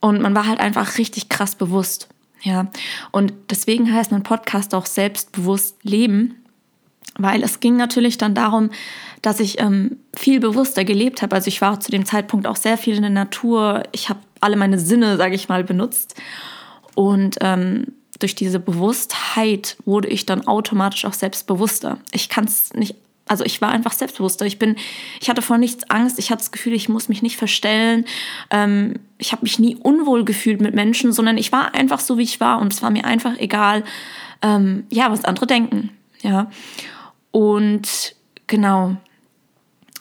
und 0.00 0.22
man 0.22 0.34
war 0.34 0.46
halt 0.46 0.60
einfach 0.60 0.98
richtig 0.98 1.28
krass 1.28 1.56
bewusst. 1.56 2.08
Ja, 2.42 2.68
und 3.12 3.32
deswegen 3.50 3.92
heißt 3.92 4.10
mein 4.10 4.24
Podcast 4.24 4.74
auch 4.74 4.86
selbstbewusst 4.86 5.76
leben, 5.84 6.41
weil 7.18 7.42
es 7.42 7.60
ging 7.60 7.76
natürlich 7.76 8.18
dann 8.18 8.34
darum, 8.34 8.70
dass 9.20 9.40
ich 9.40 9.60
ähm, 9.60 9.98
viel 10.14 10.40
bewusster 10.40 10.84
gelebt 10.84 11.22
habe. 11.22 11.34
Also 11.34 11.48
ich 11.48 11.60
war 11.60 11.78
zu 11.80 11.90
dem 11.90 12.04
Zeitpunkt 12.04 12.46
auch 12.46 12.56
sehr 12.56 12.78
viel 12.78 12.96
in 12.96 13.02
der 13.02 13.10
Natur. 13.10 13.82
Ich 13.92 14.08
habe 14.08 14.20
alle 14.40 14.56
meine 14.56 14.78
Sinne, 14.78 15.16
sage 15.16 15.34
ich 15.34 15.48
mal, 15.48 15.62
benutzt. 15.62 16.20
Und 16.94 17.36
ähm, 17.40 17.86
durch 18.18 18.34
diese 18.34 18.58
Bewusstheit 18.58 19.76
wurde 19.84 20.08
ich 20.08 20.26
dann 20.26 20.46
automatisch 20.46 21.04
auch 21.04 21.12
selbstbewusster. 21.12 21.98
Ich 22.12 22.28
kann 22.28 22.44
es 22.44 22.72
nicht, 22.72 22.96
also 23.26 23.44
ich 23.44 23.60
war 23.60 23.70
einfach 23.70 23.92
selbstbewusster. 23.92 24.46
Ich 24.46 24.58
bin, 24.58 24.76
ich 25.20 25.28
hatte 25.28 25.42
vor 25.42 25.58
nichts 25.58 25.88
Angst. 25.90 26.18
Ich 26.18 26.30
hatte 26.30 26.40
das 26.40 26.52
Gefühl, 26.52 26.72
ich 26.72 26.88
muss 26.88 27.08
mich 27.08 27.22
nicht 27.22 27.36
verstellen. 27.36 28.04
Ähm, 28.50 28.94
ich 29.18 29.32
habe 29.32 29.42
mich 29.42 29.58
nie 29.58 29.76
unwohl 29.76 30.24
gefühlt 30.24 30.60
mit 30.60 30.74
Menschen, 30.74 31.12
sondern 31.12 31.38
ich 31.38 31.52
war 31.52 31.74
einfach 31.74 32.00
so, 32.00 32.18
wie 32.18 32.22
ich 32.22 32.40
war. 32.40 32.60
Und 32.60 32.72
es 32.72 32.82
war 32.82 32.90
mir 32.90 33.04
einfach 33.04 33.38
egal, 33.38 33.84
ähm, 34.42 34.84
ja, 34.90 35.10
was 35.10 35.24
andere 35.24 35.46
denken. 35.46 35.90
Ja. 36.22 36.50
Und 37.30 38.14
genau, 38.46 38.96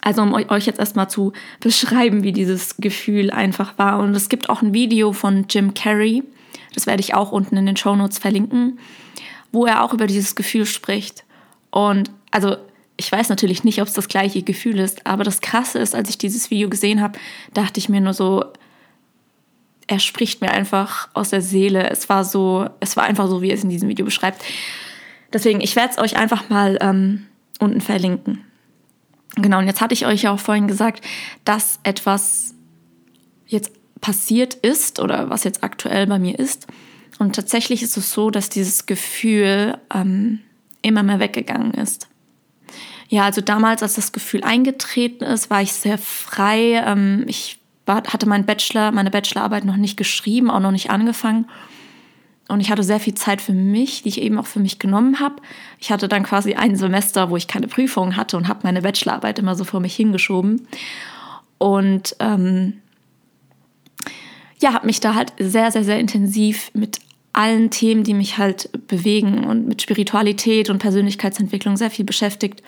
Also 0.01 0.23
um 0.23 0.33
euch 0.33 0.65
jetzt 0.65 0.79
erstmal 0.79 1.09
zu 1.09 1.31
beschreiben, 1.59 2.23
wie 2.23 2.31
dieses 2.31 2.77
Gefühl 2.77 3.29
einfach 3.29 3.77
war. 3.77 3.99
Und 3.99 4.15
es 4.15 4.29
gibt 4.29 4.49
auch 4.49 4.61
ein 4.61 4.73
Video 4.73 5.13
von 5.13 5.45
Jim 5.47 5.73
Carrey, 5.73 6.23
das 6.73 6.87
werde 6.87 7.01
ich 7.01 7.13
auch 7.13 7.31
unten 7.31 7.57
in 7.57 7.65
den 7.65 7.77
Show 7.77 7.95
Notes 7.95 8.17
verlinken, 8.17 8.79
wo 9.51 9.65
er 9.65 9.83
auch 9.83 9.93
über 9.93 10.07
dieses 10.07 10.35
Gefühl 10.35 10.65
spricht. 10.65 11.23
Und 11.69 12.09
also 12.31 12.57
ich 12.97 13.11
weiß 13.11 13.29
natürlich 13.29 13.63
nicht, 13.63 13.81
ob 13.81 13.87
es 13.87 13.93
das 13.93 14.07
gleiche 14.07 14.41
Gefühl 14.43 14.79
ist, 14.79 15.05
aber 15.05 15.23
das 15.23 15.41
Krasse 15.41 15.79
ist, 15.79 15.95
als 15.95 16.09
ich 16.09 16.17
dieses 16.17 16.49
Video 16.49 16.69
gesehen 16.69 17.01
habe, 17.01 17.19
dachte 17.53 17.79
ich 17.79 17.89
mir 17.89 18.01
nur 18.01 18.13
so, 18.13 18.45
er 19.87 19.99
spricht 19.99 20.41
mir 20.41 20.51
einfach 20.51 21.09
aus 21.13 21.29
der 21.29 21.41
Seele. 21.41 21.89
Es 21.89 22.09
war 22.09 22.23
so, 22.23 22.69
es 22.79 22.95
war 22.95 23.03
einfach 23.03 23.27
so, 23.27 23.41
wie 23.41 23.49
er 23.49 23.55
es 23.55 23.63
in 23.63 23.69
diesem 23.69 23.89
Video 23.89 24.05
beschreibt. 24.05 24.41
Deswegen, 25.33 25.61
ich 25.61 25.75
werde 25.75 25.91
es 25.91 25.97
euch 25.97 26.17
einfach 26.17 26.49
mal 26.49 26.77
ähm, 26.81 27.27
unten 27.59 27.81
verlinken. 27.81 28.43
Genau, 29.35 29.59
und 29.59 29.67
jetzt 29.67 29.81
hatte 29.81 29.93
ich 29.93 30.05
euch 30.05 30.23
ja 30.23 30.31
auch 30.31 30.39
vorhin 30.39 30.67
gesagt, 30.67 31.05
dass 31.45 31.79
etwas 31.83 32.53
jetzt 33.47 33.71
passiert 34.01 34.55
ist 34.55 34.99
oder 34.99 35.29
was 35.29 35.43
jetzt 35.43 35.63
aktuell 35.63 36.07
bei 36.07 36.19
mir 36.19 36.37
ist. 36.37 36.67
Und 37.19 37.35
tatsächlich 37.35 37.83
ist 37.83 37.97
es 37.97 38.11
so, 38.11 38.31
dass 38.31 38.49
dieses 38.49 38.87
Gefühl 38.87 39.77
ähm, 39.93 40.39
immer 40.81 41.03
mehr 41.03 41.19
weggegangen 41.19 41.73
ist. 41.73 42.07
Ja, 43.09 43.25
also 43.25 43.41
damals, 43.41 43.83
als 43.83 43.95
das 43.95 44.11
Gefühl 44.11 44.43
eingetreten 44.43 45.23
ist, 45.23 45.49
war 45.49 45.61
ich 45.61 45.73
sehr 45.73 45.97
frei. 45.97 46.83
Ähm, 46.85 47.25
ich 47.27 47.59
war, 47.85 48.03
hatte 48.07 48.25
meinen 48.25 48.45
Bachelor, 48.45 48.91
meine 48.91 49.11
Bachelorarbeit 49.11 49.65
noch 49.65 49.75
nicht 49.75 49.97
geschrieben, 49.97 50.49
auch 50.49 50.61
noch 50.61 50.71
nicht 50.71 50.89
angefangen. 50.89 51.45
Und 52.51 52.59
ich 52.59 52.69
hatte 52.69 52.83
sehr 52.83 52.99
viel 52.99 53.15
Zeit 53.15 53.41
für 53.41 53.53
mich, 53.53 54.03
die 54.03 54.09
ich 54.09 54.21
eben 54.21 54.37
auch 54.37 54.45
für 54.45 54.59
mich 54.59 54.77
genommen 54.77 55.21
habe. 55.21 55.35
Ich 55.79 55.91
hatte 55.91 56.09
dann 56.09 56.23
quasi 56.23 56.53
ein 56.55 56.75
Semester, 56.75 57.29
wo 57.29 57.37
ich 57.37 57.47
keine 57.47 57.67
Prüfungen 57.67 58.17
hatte 58.17 58.35
und 58.35 58.49
habe 58.49 58.59
meine 58.63 58.81
Bachelorarbeit 58.81 59.39
immer 59.39 59.55
so 59.55 59.63
vor 59.63 59.79
mich 59.79 59.95
hingeschoben. 59.95 60.67
Und 61.57 62.15
ähm, 62.19 62.81
ja, 64.59 64.73
habe 64.73 64.85
mich 64.85 64.99
da 64.99 65.15
halt 65.15 65.31
sehr, 65.39 65.71
sehr, 65.71 65.85
sehr 65.85 65.99
intensiv 65.99 66.71
mit 66.73 66.99
allen 67.31 67.69
Themen, 67.69 68.03
die 68.03 68.13
mich 68.13 68.37
halt 68.37 68.69
bewegen 68.87 69.45
und 69.45 69.67
mit 69.67 69.81
Spiritualität 69.81 70.69
und 70.69 70.79
Persönlichkeitsentwicklung 70.79 71.77
sehr 71.77 71.89
viel 71.89 72.03
beschäftigt. 72.03 72.61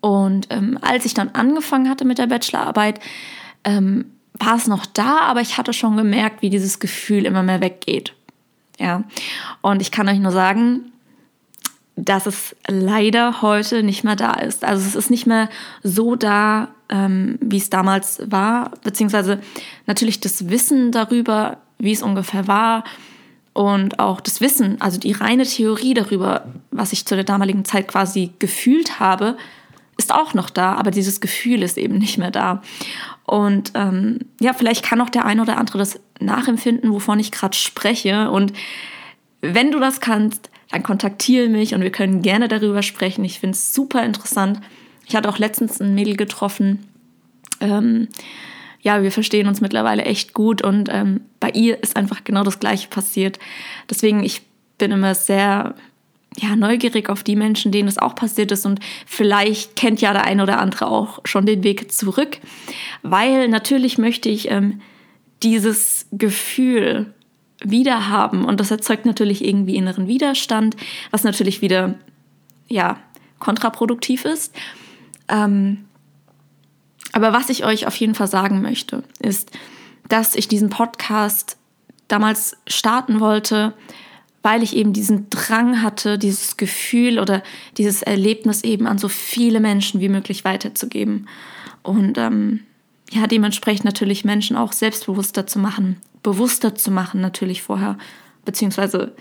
Und 0.00 0.46
ähm, 0.48 0.78
als 0.80 1.04
ich 1.04 1.12
dann 1.12 1.28
angefangen 1.30 1.90
hatte 1.90 2.06
mit 2.06 2.16
der 2.16 2.26
Bachelorarbeit, 2.26 3.00
ähm, 3.64 4.06
war 4.32 4.56
es 4.56 4.66
noch 4.66 4.86
da, 4.86 5.18
aber 5.20 5.42
ich 5.42 5.58
hatte 5.58 5.74
schon 5.74 5.96
gemerkt, 5.98 6.40
wie 6.40 6.50
dieses 6.50 6.80
Gefühl 6.80 7.26
immer 7.26 7.42
mehr 7.42 7.60
weggeht. 7.60 8.14
Ja, 8.78 9.04
und 9.60 9.80
ich 9.80 9.90
kann 9.90 10.08
euch 10.08 10.18
nur 10.18 10.32
sagen, 10.32 10.92
dass 11.96 12.26
es 12.26 12.56
leider 12.66 13.40
heute 13.40 13.82
nicht 13.82 14.02
mehr 14.02 14.16
da 14.16 14.32
ist. 14.32 14.64
Also 14.64 14.84
es 14.86 14.96
ist 14.96 15.10
nicht 15.10 15.26
mehr 15.26 15.48
so 15.82 16.16
da, 16.16 16.68
ähm, 16.88 17.38
wie 17.40 17.58
es 17.58 17.70
damals 17.70 18.20
war, 18.26 18.72
beziehungsweise 18.82 19.40
natürlich 19.86 20.18
das 20.20 20.48
Wissen 20.48 20.90
darüber, 20.90 21.58
wie 21.78 21.92
es 21.92 22.02
ungefähr 22.02 22.48
war 22.48 22.84
und 23.52 24.00
auch 24.00 24.20
das 24.20 24.40
Wissen, 24.40 24.80
also 24.80 24.98
die 24.98 25.12
reine 25.12 25.44
Theorie 25.44 25.94
darüber, 25.94 26.46
was 26.72 26.92
ich 26.92 27.06
zu 27.06 27.14
der 27.14 27.24
damaligen 27.24 27.64
Zeit 27.64 27.86
quasi 27.86 28.32
gefühlt 28.40 28.98
habe, 28.98 29.36
ist 29.96 30.12
auch 30.12 30.34
noch 30.34 30.50
da, 30.50 30.74
aber 30.74 30.90
dieses 30.90 31.20
Gefühl 31.20 31.62
ist 31.62 31.78
eben 31.78 31.98
nicht 31.98 32.18
mehr 32.18 32.32
da. 32.32 32.62
Und 33.24 33.70
ähm, 33.74 34.18
ja, 34.40 34.52
vielleicht 34.52 34.84
kann 34.84 35.00
auch 35.00 35.08
der 35.08 35.24
eine 35.24 35.40
oder 35.40 35.56
andere 35.56 35.78
das 35.78 36.00
nachempfinden, 36.20 36.92
wovon 36.92 37.18
ich 37.18 37.32
gerade 37.32 37.56
spreche. 37.56 38.30
Und 38.30 38.52
wenn 39.40 39.70
du 39.70 39.78
das 39.78 40.00
kannst, 40.00 40.50
dann 40.70 40.82
kontaktiere 40.82 41.48
mich 41.48 41.74
und 41.74 41.82
wir 41.82 41.92
können 41.92 42.22
gerne 42.22 42.48
darüber 42.48 42.82
sprechen. 42.82 43.24
Ich 43.24 43.40
finde 43.40 43.54
es 43.54 43.74
super 43.74 44.04
interessant. 44.04 44.60
Ich 45.06 45.14
hatte 45.14 45.28
auch 45.28 45.38
letztens 45.38 45.80
ein 45.80 45.94
Mädel 45.94 46.16
getroffen. 46.16 46.86
Ähm, 47.60 48.08
ja, 48.80 49.02
wir 49.02 49.12
verstehen 49.12 49.48
uns 49.48 49.60
mittlerweile 49.60 50.04
echt 50.04 50.34
gut 50.34 50.62
und 50.62 50.88
ähm, 50.90 51.22
bei 51.40 51.50
ihr 51.50 51.82
ist 51.82 51.96
einfach 51.96 52.24
genau 52.24 52.42
das 52.42 52.60
Gleiche 52.60 52.88
passiert. 52.88 53.38
Deswegen, 53.88 54.22
ich 54.22 54.42
bin 54.78 54.90
immer 54.90 55.14
sehr 55.14 55.74
ja, 56.36 56.56
neugierig 56.56 57.08
auf 57.08 57.22
die 57.22 57.36
Menschen, 57.36 57.72
denen 57.72 57.88
es 57.88 57.98
auch 57.98 58.14
passiert 58.14 58.50
ist. 58.52 58.66
Und 58.66 58.80
vielleicht 59.06 59.76
kennt 59.76 60.00
ja 60.00 60.12
der 60.12 60.24
eine 60.24 60.42
oder 60.42 60.58
andere 60.58 60.88
auch 60.88 61.20
schon 61.24 61.46
den 61.46 61.62
Weg 61.62 61.92
zurück. 61.92 62.38
Weil 63.02 63.48
natürlich 63.48 63.98
möchte 63.98 64.28
ich 64.28 64.50
ähm, 64.50 64.80
dieses 65.44 66.06
Gefühl 66.10 67.12
wieder 67.62 68.08
haben. 68.08 68.44
Und 68.44 68.60
das 68.60 68.70
erzeugt 68.70 69.06
natürlich 69.06 69.44
irgendwie 69.44 69.76
inneren 69.76 70.08
Widerstand, 70.08 70.76
was 71.10 71.22
natürlich 71.24 71.62
wieder, 71.62 71.94
ja, 72.68 72.98
kontraproduktiv 73.38 74.24
ist. 74.24 74.54
Ähm, 75.28 75.84
aber 77.12 77.32
was 77.32 77.48
ich 77.50 77.64
euch 77.64 77.86
auf 77.86 77.94
jeden 77.96 78.14
Fall 78.14 78.26
sagen 78.26 78.62
möchte, 78.62 79.04
ist, 79.20 79.50
dass 80.08 80.34
ich 80.34 80.48
diesen 80.48 80.70
Podcast 80.70 81.56
damals 82.08 82.56
starten 82.66 83.20
wollte, 83.20 83.72
weil 84.42 84.62
ich 84.62 84.76
eben 84.76 84.92
diesen 84.92 85.30
Drang 85.30 85.82
hatte, 85.82 86.18
dieses 86.18 86.56
Gefühl 86.56 87.18
oder 87.18 87.42
dieses 87.78 88.02
Erlebnis 88.02 88.62
eben 88.62 88.86
an 88.86 88.98
so 88.98 89.08
viele 89.08 89.60
Menschen 89.60 90.00
wie 90.00 90.08
möglich 90.08 90.44
weiterzugeben. 90.44 91.28
Und 91.82 92.18
ähm, 92.18 92.60
ja, 93.10 93.26
dementsprechend 93.26 93.84
natürlich 93.84 94.24
Menschen 94.24 94.56
auch 94.56 94.72
selbstbewusster 94.72 95.46
zu 95.46 95.58
machen, 95.58 96.00
bewusster 96.22 96.74
zu 96.74 96.90
machen 96.90 97.20
natürlich 97.20 97.62
vorher, 97.62 97.98
beziehungsweise 98.44 99.14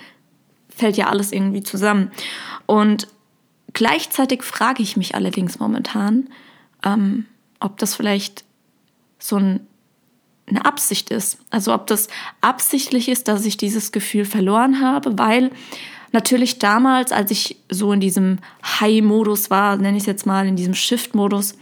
fällt 0.70 0.98
ja 0.98 1.08
alles 1.08 1.32
irgendwie 1.32 1.64
zusammen. 1.64 2.12
Und 2.66 3.08
gleichzeitig 3.74 4.44
frage 4.44 4.82
ich 4.82 4.98
mich 4.98 5.16
allerdings 5.16 5.60
momentan, 5.60 6.30
ähm, 6.84 7.26
ob 7.60 7.78
das 7.78 7.96
vielleicht 7.96 8.46
so 9.20 9.38
ein 9.38 9.68
eine 10.46 10.66
Absicht 10.66 11.10
ist. 11.10 11.38
Also 11.50 11.74
ob 11.74 11.88
das 11.88 12.08
absichtlich 12.42 13.10
ist, 13.10 13.28
dass 13.28 13.46
ich 13.46 13.58
dieses 13.58 13.92
Gefühl 13.92 14.26
verloren 14.26 14.82
habe, 14.82 15.18
weil 15.18 15.52
natürlich 16.12 16.60
damals, 16.60 17.12
als 17.12 17.32
ich 17.32 17.58
so 17.70 17.94
in 17.94 18.00
diesem 18.00 18.40
High-Modus 18.80 19.50
war, 19.50 19.78
nenne 19.78 19.98
ich 19.98 20.04
es 20.04 20.08
jetzt 20.08 20.26
mal, 20.26 20.46
in 20.48 20.56
diesem 20.56 20.74
Shift-Modus, 20.74 21.56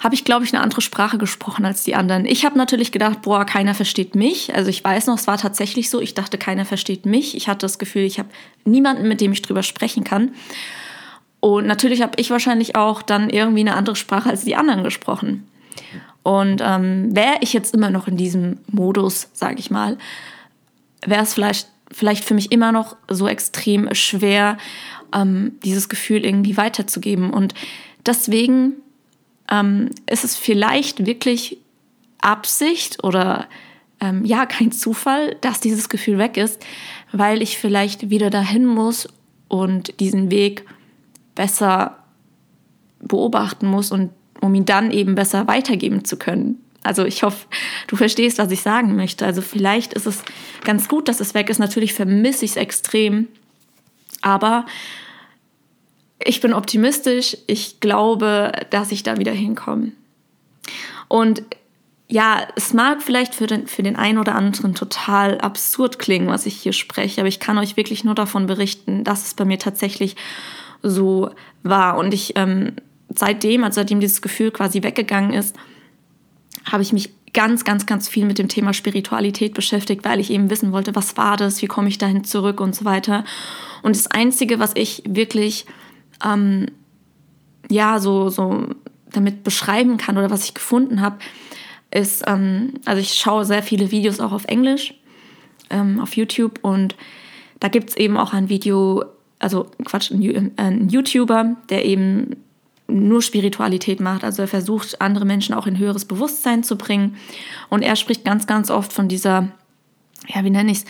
habe 0.00 0.14
ich, 0.14 0.24
glaube 0.24 0.44
ich, 0.44 0.54
eine 0.54 0.62
andere 0.62 0.80
Sprache 0.80 1.18
gesprochen 1.18 1.64
als 1.64 1.82
die 1.82 1.96
anderen. 1.96 2.24
Ich 2.24 2.44
habe 2.44 2.56
natürlich 2.56 2.92
gedacht, 2.92 3.22
boah, 3.22 3.44
keiner 3.44 3.74
versteht 3.74 4.14
mich. 4.14 4.54
Also 4.54 4.70
ich 4.70 4.84
weiß 4.84 5.06
noch, 5.08 5.18
es 5.18 5.26
war 5.26 5.38
tatsächlich 5.38 5.90
so. 5.90 6.00
Ich 6.00 6.14
dachte, 6.14 6.38
keiner 6.38 6.64
versteht 6.64 7.04
mich. 7.04 7.36
Ich 7.36 7.48
hatte 7.48 7.66
das 7.66 7.78
Gefühl, 7.78 8.02
ich 8.02 8.18
habe 8.18 8.28
niemanden, 8.64 9.08
mit 9.08 9.20
dem 9.20 9.32
ich 9.32 9.42
drüber 9.42 9.64
sprechen 9.64 10.04
kann. 10.04 10.32
Und 11.40 11.66
natürlich 11.66 12.02
habe 12.02 12.12
ich 12.16 12.30
wahrscheinlich 12.30 12.76
auch 12.76 13.02
dann 13.02 13.28
irgendwie 13.28 13.60
eine 13.60 13.74
andere 13.74 13.96
Sprache 13.96 14.30
als 14.30 14.44
die 14.44 14.56
anderen 14.56 14.84
gesprochen. 14.84 15.48
Und 16.22 16.62
ähm, 16.64 17.14
wäre 17.16 17.36
ich 17.40 17.52
jetzt 17.52 17.74
immer 17.74 17.90
noch 17.90 18.06
in 18.06 18.16
diesem 18.16 18.58
Modus, 18.70 19.30
sage 19.32 19.58
ich 19.58 19.70
mal, 19.70 19.98
wäre 21.04 21.22
es 21.22 21.34
vielleicht, 21.34 21.68
vielleicht 21.90 22.24
für 22.24 22.34
mich 22.34 22.52
immer 22.52 22.70
noch 22.70 22.96
so 23.08 23.26
extrem 23.26 23.92
schwer, 23.94 24.58
ähm, 25.14 25.52
dieses 25.64 25.88
Gefühl 25.88 26.24
irgendwie 26.24 26.56
weiterzugeben. 26.56 27.30
Und 27.30 27.54
deswegen 28.04 28.74
ähm, 29.50 29.90
ist 30.08 30.24
es 30.24 30.36
vielleicht 30.36 31.06
wirklich 31.06 31.58
Absicht 32.20 33.02
oder 33.04 33.46
ähm, 34.00 34.24
ja, 34.24 34.46
kein 34.46 34.72
Zufall, 34.72 35.36
dass 35.40 35.60
dieses 35.60 35.88
Gefühl 35.88 36.18
weg 36.18 36.36
ist, 36.36 36.64
weil 37.12 37.42
ich 37.42 37.58
vielleicht 37.58 38.10
wieder 38.10 38.30
dahin 38.30 38.66
muss 38.66 39.08
und 39.48 40.00
diesen 40.00 40.30
Weg 40.30 40.64
besser 41.34 41.98
beobachten 43.00 43.66
muss 43.66 43.92
und 43.92 44.10
um 44.40 44.54
ihn 44.54 44.64
dann 44.64 44.90
eben 44.90 45.14
besser 45.14 45.46
weitergeben 45.46 46.04
zu 46.04 46.16
können. 46.16 46.60
Also 46.82 47.04
ich 47.04 47.22
hoffe, 47.22 47.46
du 47.86 47.96
verstehst, 47.96 48.38
was 48.38 48.50
ich 48.50 48.62
sagen 48.62 48.96
möchte. 48.96 49.26
Also 49.26 49.42
vielleicht 49.42 49.94
ist 49.94 50.06
es 50.06 50.22
ganz 50.64 50.88
gut, 50.88 51.08
dass 51.08 51.20
es 51.20 51.34
weg 51.34 51.50
ist. 51.50 51.58
Natürlich 51.58 51.92
vermisse 51.92 52.44
ich 52.44 52.52
es 52.52 52.56
extrem. 52.56 53.28
Aber 54.20 54.64
ich 56.24 56.40
bin 56.40 56.52
optimistisch. 56.52 57.36
Ich 57.46 57.80
glaube, 57.80 58.52
dass 58.70 58.92
ich 58.92 59.02
da 59.02 59.18
wieder 59.18 59.32
hinkomme. 59.32 59.92
Und 61.08 61.42
ja, 62.08 62.46
es 62.56 62.72
mag 62.72 63.02
vielleicht 63.02 63.34
für 63.34 63.46
den, 63.46 63.66
für 63.66 63.82
den 63.82 63.96
einen 63.96 64.18
oder 64.18 64.34
anderen 64.34 64.74
total 64.74 65.38
absurd 65.40 65.98
klingen, 65.98 66.28
was 66.28 66.46
ich 66.46 66.56
hier 66.56 66.72
spreche, 66.72 67.20
aber 67.20 67.28
ich 67.28 67.38
kann 67.38 67.58
euch 67.58 67.76
wirklich 67.76 68.02
nur 68.02 68.14
davon 68.14 68.46
berichten, 68.46 69.04
dass 69.04 69.26
es 69.26 69.34
bei 69.34 69.44
mir 69.44 69.58
tatsächlich 69.58 70.16
so 70.82 71.30
war. 71.62 71.98
Und 71.98 72.14
ich 72.14 72.32
ähm, 72.36 72.72
seitdem, 73.14 73.62
also 73.64 73.76
seitdem 73.76 74.00
dieses 74.00 74.22
Gefühl 74.22 74.50
quasi 74.50 74.82
weggegangen 74.82 75.32
ist, 75.32 75.54
habe 76.64 76.82
ich 76.82 76.92
mich 76.92 77.10
ganz, 77.34 77.64
ganz, 77.64 77.86
ganz 77.86 78.08
viel 78.08 78.24
mit 78.24 78.38
dem 78.38 78.48
Thema 78.48 78.72
Spiritualität 78.72 79.54
beschäftigt, 79.54 80.04
weil 80.04 80.20
ich 80.20 80.30
eben 80.30 80.50
wissen 80.50 80.72
wollte, 80.72 80.94
was 80.94 81.16
war 81.16 81.36
das, 81.36 81.60
wie 81.60 81.66
komme 81.66 81.88
ich 81.88 81.98
dahin 81.98 82.24
zurück 82.24 82.60
und 82.60 82.74
so 82.74 82.84
weiter. 82.84 83.24
Und 83.82 83.96
das 83.96 84.06
Einzige, 84.06 84.58
was 84.58 84.72
ich 84.74 85.02
wirklich, 85.06 85.66
ähm, 86.24 86.66
ja, 87.70 87.98
so, 87.98 88.28
so 88.28 88.66
damit 89.12 89.44
beschreiben 89.44 89.96
kann 89.96 90.18
oder 90.18 90.30
was 90.30 90.44
ich 90.44 90.54
gefunden 90.54 91.00
habe, 91.00 91.18
ist, 91.90 92.24
ähm, 92.26 92.74
also 92.84 93.00
ich 93.00 93.14
schaue 93.14 93.44
sehr 93.44 93.62
viele 93.62 93.90
Videos 93.90 94.20
auch 94.20 94.32
auf 94.32 94.44
Englisch 94.44 94.94
ähm, 95.70 96.00
auf 96.00 96.16
YouTube 96.16 96.58
und 96.62 96.96
da 97.60 97.68
gibt 97.68 97.90
es 97.90 97.96
eben 97.96 98.16
auch 98.16 98.32
ein 98.32 98.48
Video, 98.48 99.04
also 99.38 99.66
Quatsch, 99.84 100.10
ein, 100.10 100.52
ein 100.56 100.88
YouTuber, 100.88 101.56
der 101.68 101.84
eben 101.84 102.36
nur 102.88 103.20
Spiritualität 103.20 104.00
macht. 104.00 104.24
Also 104.24 104.42
er 104.42 104.48
versucht, 104.48 105.00
andere 105.00 105.24
Menschen 105.24 105.54
auch 105.54 105.66
in 105.66 105.78
höheres 105.78 106.04
Bewusstsein 106.04 106.64
zu 106.64 106.76
bringen. 106.76 107.16
Und 107.68 107.82
er 107.82 107.96
spricht 107.96 108.24
ganz, 108.24 108.46
ganz 108.46 108.70
oft 108.70 108.92
von 108.92 109.08
dieser, 109.08 109.48
ja, 110.26 110.44
wie 110.44 110.50
nenne 110.50 110.72
ich 110.72 110.78
es, 110.78 110.84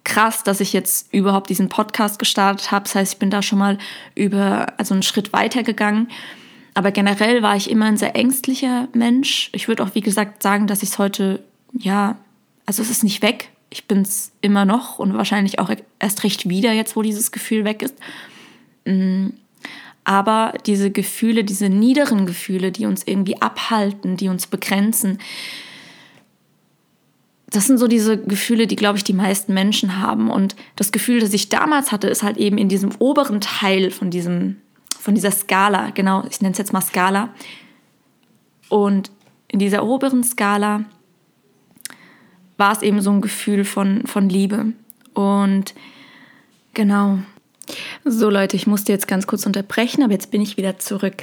krass, 0.07 0.43
dass 0.43 0.61
ich 0.61 0.71
jetzt 0.71 1.13
überhaupt 1.13 1.49
diesen 1.49 1.67
Podcast 1.67 2.17
gestartet 2.17 2.71
habe. 2.71 2.85
Das 2.85 2.95
heißt, 2.95 3.13
ich 3.13 3.19
bin 3.19 3.29
da 3.29 3.41
schon 3.41 3.59
mal 3.59 3.77
über, 4.15 4.73
also 4.77 4.93
einen 4.93 5.03
Schritt 5.03 5.33
weiter 5.33 5.63
gegangen. 5.63 6.07
Aber 6.73 6.91
generell 6.91 7.43
war 7.43 7.57
ich 7.57 7.69
immer 7.69 7.85
ein 7.85 7.97
sehr 7.97 8.15
ängstlicher 8.15 8.87
Mensch. 8.93 9.49
Ich 9.51 9.67
würde 9.67 9.83
auch, 9.83 9.95
wie 9.95 10.01
gesagt, 10.01 10.41
sagen, 10.41 10.65
dass 10.65 10.81
ich 10.81 10.89
es 10.89 10.97
heute, 10.97 11.43
ja, 11.73 12.17
also 12.65 12.81
es 12.81 12.89
ist 12.89 13.03
nicht 13.03 13.21
weg. 13.21 13.49
Ich 13.69 13.85
bin 13.85 14.01
es 14.01 14.31
immer 14.39 14.63
noch 14.63 14.97
und 14.97 15.13
wahrscheinlich 15.13 15.59
auch 15.59 15.69
erst 15.99 16.23
recht 16.23 16.47
wieder, 16.47 16.71
jetzt 16.71 16.95
wo 16.95 17.01
dieses 17.01 17.33
Gefühl 17.33 17.65
weg 17.65 17.81
ist. 17.81 17.95
Mm. 18.85 19.31
Aber 20.05 20.53
diese 20.65 20.89
Gefühle, 20.89 21.43
diese 21.43 21.67
niederen 21.67 22.25
Gefühle, 22.25 22.71
die 22.71 22.85
uns 22.85 23.03
irgendwie 23.05 23.41
abhalten, 23.41 24.15
die 24.15 24.29
uns 24.29 24.47
begrenzen, 24.47 25.19
das 27.50 27.66
sind 27.66 27.77
so 27.77 27.88
diese 27.88 28.18
Gefühle, 28.18 28.68
die, 28.68 28.75
glaube 28.75 28.98
ich, 28.98 29.04
die 29.04 29.13
meisten 29.13 29.54
Menschen 29.54 30.01
haben. 30.01 30.30
Und 30.30 30.56
das 30.75 30.92
Gefühl, 30.92 31.22
das 31.22 31.34
ich 31.34 31.50
damals 31.50 31.92
hatte, 31.92 32.08
ist 32.08 32.24
halt 32.24 32.38
eben 32.38 32.58
in 32.58 32.68
diesem 32.68 32.92
oberen 33.00 33.39
Teil 33.42 33.92
von 33.92 34.10
diesem 34.10 34.58
von 35.08 35.16
dieser 35.16 35.32
Skala, 35.32 35.92
genau, 35.92 36.25
ich 36.30 36.42
nenne 36.42 36.51
es 36.51 36.58
jetzt 36.58 36.74
mal 36.74 36.82
Skala. 36.82 37.30
Und 38.68 39.10
in 39.48 39.58
dieser 39.58 39.86
oberen 39.86 40.22
Skala 40.22 40.84
war 42.58 42.74
es 42.74 42.82
eben 42.82 43.00
so 43.00 43.12
ein 43.12 43.22
Gefühl 43.22 43.63
von, 43.63 44.06
von 44.06 44.27
Liebe. 44.27 44.74
Und 45.13 45.74
genau. 46.74 47.20
So 48.09 48.29
Leute, 48.29 48.55
ich 48.55 48.67
musste 48.67 48.91
jetzt 48.91 49.07
ganz 49.07 49.27
kurz 49.27 49.45
unterbrechen, 49.45 50.03
aber 50.03 50.13
jetzt 50.13 50.31
bin 50.31 50.41
ich 50.41 50.55
wieder 50.55 50.79
zurück. 50.79 51.15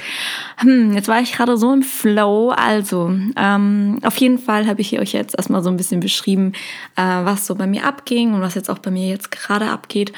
Hm, 0.57 0.93
jetzt 0.93 1.07
war 1.07 1.19
ich 1.19 1.33
gerade 1.33 1.57
so 1.57 1.73
im 1.73 1.81
Flow. 1.81 2.49
Also, 2.49 3.11
ähm, 3.35 3.99
auf 4.03 4.17
jeden 4.17 4.37
Fall 4.37 4.67
habe 4.67 4.81
ich 4.81 4.99
euch 4.99 5.13
jetzt 5.13 5.35
erstmal 5.35 5.63
so 5.63 5.69
ein 5.69 5.77
bisschen 5.77 5.99
beschrieben, 5.99 6.53
äh, 6.95 7.01
was 7.01 7.47
so 7.47 7.55
bei 7.55 7.65
mir 7.65 7.85
abging 7.85 8.33
und 8.33 8.41
was 8.41 8.55
jetzt 8.55 8.69
auch 8.69 8.79
bei 8.79 8.91
mir 8.91 9.07
jetzt 9.07 9.31
gerade 9.31 9.69
abgeht. 9.69 10.13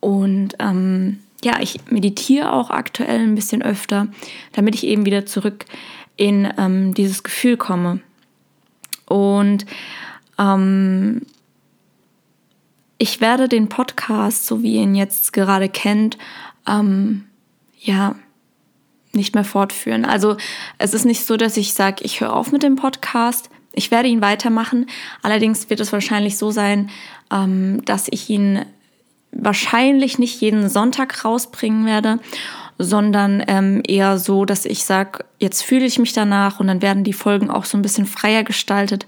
Und 0.00 0.56
ähm, 0.58 1.20
ja, 1.42 1.58
ich 1.60 1.80
meditiere 1.90 2.52
auch 2.52 2.70
aktuell 2.70 3.20
ein 3.20 3.34
bisschen 3.34 3.62
öfter, 3.62 4.08
damit 4.52 4.74
ich 4.74 4.84
eben 4.84 5.06
wieder 5.06 5.26
zurück 5.26 5.64
in 6.16 6.52
ähm, 6.58 6.92
dieses 6.92 7.22
Gefühl 7.22 7.56
komme. 7.56 8.00
Und 9.06 9.64
ähm, 10.38 11.22
ich 13.00 13.22
werde 13.22 13.48
den 13.48 13.70
Podcast, 13.70 14.44
so 14.44 14.62
wie 14.62 14.74
ihr 14.74 14.82
ihn 14.82 14.94
jetzt 14.94 15.32
gerade 15.32 15.70
kennt, 15.70 16.18
ähm, 16.68 17.24
ja, 17.78 18.14
nicht 19.12 19.34
mehr 19.34 19.42
fortführen. 19.42 20.04
Also 20.04 20.36
es 20.76 20.92
ist 20.92 21.06
nicht 21.06 21.24
so, 21.24 21.38
dass 21.38 21.56
ich 21.56 21.72
sage, 21.72 22.04
ich 22.04 22.20
höre 22.20 22.34
auf 22.34 22.52
mit 22.52 22.62
dem 22.62 22.76
Podcast. 22.76 23.48
Ich 23.72 23.90
werde 23.90 24.08
ihn 24.08 24.20
weitermachen. 24.20 24.86
Allerdings 25.22 25.70
wird 25.70 25.80
es 25.80 25.94
wahrscheinlich 25.94 26.36
so 26.36 26.50
sein, 26.50 26.90
ähm, 27.32 27.82
dass 27.86 28.06
ich 28.10 28.28
ihn 28.28 28.66
wahrscheinlich 29.32 30.18
nicht 30.18 30.38
jeden 30.42 30.68
Sonntag 30.68 31.24
rausbringen 31.24 31.86
werde, 31.86 32.18
sondern 32.76 33.42
ähm, 33.46 33.82
eher 33.88 34.18
so, 34.18 34.44
dass 34.44 34.66
ich 34.66 34.84
sage, 34.84 35.24
jetzt 35.38 35.62
fühle 35.62 35.86
ich 35.86 35.98
mich 35.98 36.12
danach 36.12 36.60
und 36.60 36.66
dann 36.66 36.82
werden 36.82 37.04
die 37.04 37.14
Folgen 37.14 37.50
auch 37.50 37.64
so 37.64 37.78
ein 37.78 37.82
bisschen 37.82 38.04
freier 38.04 38.44
gestaltet. 38.44 39.06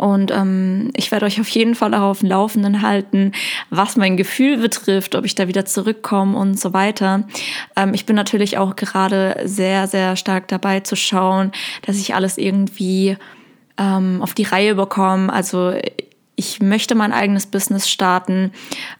Und 0.00 0.30
ähm, 0.30 0.90
ich 0.96 1.12
werde 1.12 1.26
euch 1.26 1.38
auf 1.42 1.48
jeden 1.50 1.74
Fall 1.74 1.92
auch 1.92 2.00
auf 2.00 2.20
dem 2.20 2.30
Laufenden 2.30 2.80
halten, 2.80 3.32
was 3.68 3.98
mein 3.98 4.16
Gefühl 4.16 4.56
betrifft, 4.56 5.14
ob 5.14 5.26
ich 5.26 5.34
da 5.34 5.46
wieder 5.46 5.66
zurückkomme 5.66 6.38
und 6.38 6.58
so 6.58 6.72
weiter. 6.72 7.24
Ähm, 7.76 7.92
ich 7.92 8.06
bin 8.06 8.16
natürlich 8.16 8.56
auch 8.56 8.76
gerade 8.76 9.36
sehr, 9.44 9.86
sehr 9.88 10.16
stark 10.16 10.48
dabei 10.48 10.80
zu 10.80 10.96
schauen, 10.96 11.52
dass 11.84 11.98
ich 11.98 12.14
alles 12.14 12.38
irgendwie 12.38 13.18
ähm, 13.76 14.22
auf 14.22 14.32
die 14.32 14.44
Reihe 14.44 14.74
bekomme. 14.74 15.30
Also 15.30 15.74
ich 16.34 16.62
möchte 16.62 16.94
mein 16.94 17.12
eigenes 17.12 17.44
Business 17.44 17.86
starten. 17.90 18.52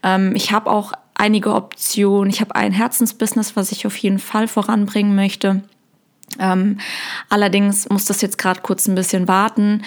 Ähm, 0.03 0.35
ich 0.35 0.51
habe 0.51 0.69
auch 0.69 0.91
einige 1.15 1.55
Optionen. 1.55 2.29
Ich 2.29 2.41
habe 2.41 2.55
ein 2.55 2.73
Herzensbusiness, 2.73 3.55
was 3.55 3.71
ich 3.71 3.87
auf 3.87 3.97
jeden 3.97 4.19
Fall 4.19 4.47
voranbringen 4.47 5.15
möchte. 5.15 5.63
Ähm, 6.39 6.79
allerdings 7.29 7.89
muss 7.89 8.05
das 8.05 8.21
jetzt 8.21 8.37
gerade 8.37 8.61
kurz 8.61 8.87
ein 8.87 8.95
bisschen 8.95 9.27
warten. 9.27 9.83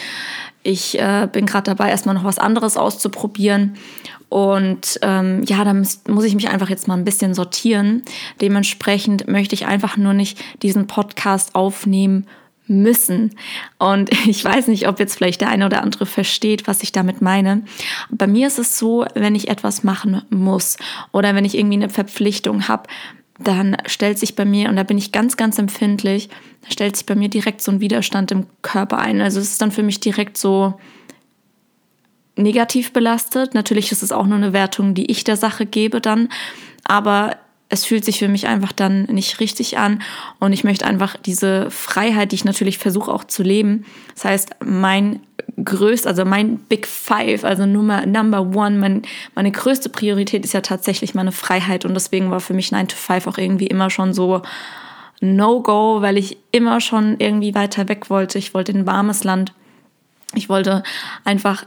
Ich 0.64 0.98
äh, 0.98 1.28
bin 1.30 1.46
gerade 1.46 1.70
dabei, 1.70 1.90
erstmal 1.90 2.14
noch 2.14 2.24
was 2.24 2.38
anderes 2.38 2.76
auszuprobieren. 2.76 3.76
Und 4.30 4.98
ähm, 5.02 5.42
ja, 5.46 5.62
da 5.62 5.74
muss, 5.74 6.00
muss 6.08 6.24
ich 6.24 6.34
mich 6.34 6.48
einfach 6.48 6.70
jetzt 6.70 6.88
mal 6.88 6.96
ein 6.96 7.04
bisschen 7.04 7.34
sortieren. 7.34 8.02
Dementsprechend 8.40 9.28
möchte 9.28 9.54
ich 9.54 9.66
einfach 9.66 9.96
nur 9.96 10.14
nicht 10.14 10.42
diesen 10.62 10.86
Podcast 10.86 11.54
aufnehmen 11.54 12.26
müssen. 12.66 13.36
Und 13.78 14.10
ich 14.26 14.44
weiß 14.44 14.68
nicht, 14.68 14.88
ob 14.88 14.98
jetzt 14.98 15.16
vielleicht 15.16 15.42
der 15.42 15.50
eine 15.50 15.66
oder 15.66 15.82
andere 15.82 16.06
versteht, 16.06 16.66
was 16.66 16.82
ich 16.82 16.92
damit 16.92 17.20
meine. 17.20 17.62
Bei 18.10 18.26
mir 18.26 18.46
ist 18.46 18.58
es 18.58 18.78
so, 18.78 19.04
wenn 19.14 19.34
ich 19.34 19.48
etwas 19.48 19.84
machen 19.84 20.22
muss 20.30 20.78
oder 21.12 21.34
wenn 21.34 21.44
ich 21.44 21.56
irgendwie 21.56 21.76
eine 21.76 21.90
Verpflichtung 21.90 22.68
habe, 22.68 22.88
dann 23.38 23.76
stellt 23.86 24.18
sich 24.18 24.36
bei 24.36 24.44
mir, 24.44 24.68
und 24.68 24.76
da 24.76 24.82
bin 24.84 24.98
ich 24.98 25.12
ganz, 25.12 25.36
ganz 25.36 25.58
empfindlich, 25.58 26.28
da 26.62 26.70
stellt 26.70 26.96
sich 26.96 27.06
bei 27.06 27.14
mir 27.14 27.28
direkt 27.28 27.62
so 27.62 27.72
ein 27.72 27.80
Widerstand 27.80 28.30
im 28.30 28.46
Körper 28.62 28.98
ein. 28.98 29.20
Also 29.20 29.40
es 29.40 29.50
ist 29.50 29.62
dann 29.62 29.72
für 29.72 29.82
mich 29.82 30.00
direkt 30.00 30.36
so 30.36 30.78
negativ 32.36 32.92
belastet. 32.92 33.54
Natürlich 33.54 33.92
ist 33.92 34.02
es 34.02 34.12
auch 34.12 34.26
nur 34.26 34.36
eine 34.36 34.52
Wertung, 34.52 34.94
die 34.94 35.10
ich 35.10 35.24
der 35.24 35.36
Sache 35.36 35.66
gebe 35.66 36.00
dann. 36.00 36.28
Aber 36.84 37.36
es 37.74 37.84
fühlt 37.84 38.04
sich 38.04 38.20
für 38.20 38.28
mich 38.28 38.46
einfach 38.46 38.72
dann 38.72 39.02
nicht 39.04 39.40
richtig 39.40 39.78
an 39.78 40.00
und 40.38 40.52
ich 40.52 40.64
möchte 40.64 40.86
einfach 40.86 41.16
diese 41.16 41.70
Freiheit, 41.70 42.30
die 42.30 42.36
ich 42.36 42.44
natürlich 42.44 42.78
versuche 42.78 43.12
auch 43.12 43.24
zu 43.24 43.42
leben. 43.42 43.84
Das 44.14 44.24
heißt, 44.24 44.50
mein 44.64 45.20
größt, 45.62 46.06
also 46.06 46.24
mein 46.24 46.58
Big 46.58 46.86
Five, 46.86 47.44
also 47.44 47.66
Nummer 47.66 48.06
Number 48.06 48.40
One, 48.40 48.78
mein, 48.78 49.02
meine 49.34 49.50
größte 49.50 49.88
Priorität 49.88 50.44
ist 50.44 50.54
ja 50.54 50.60
tatsächlich 50.60 51.14
meine 51.14 51.32
Freiheit 51.32 51.84
und 51.84 51.94
deswegen 51.94 52.30
war 52.30 52.40
für 52.40 52.54
mich 52.54 52.70
9 52.70 52.88
to 52.88 52.96
5 52.96 53.26
auch 53.26 53.38
irgendwie 53.38 53.66
immer 53.66 53.90
schon 53.90 54.14
so 54.14 54.42
No-Go, 55.20 56.00
weil 56.00 56.16
ich 56.16 56.38
immer 56.52 56.80
schon 56.80 57.16
irgendwie 57.18 57.54
weiter 57.54 57.88
weg 57.88 58.08
wollte. 58.08 58.38
Ich 58.38 58.54
wollte 58.54 58.70
in 58.72 58.78
ein 58.78 58.86
warmes 58.86 59.24
Land. 59.24 59.52
Ich 60.34 60.48
wollte 60.48 60.84
einfach 61.24 61.66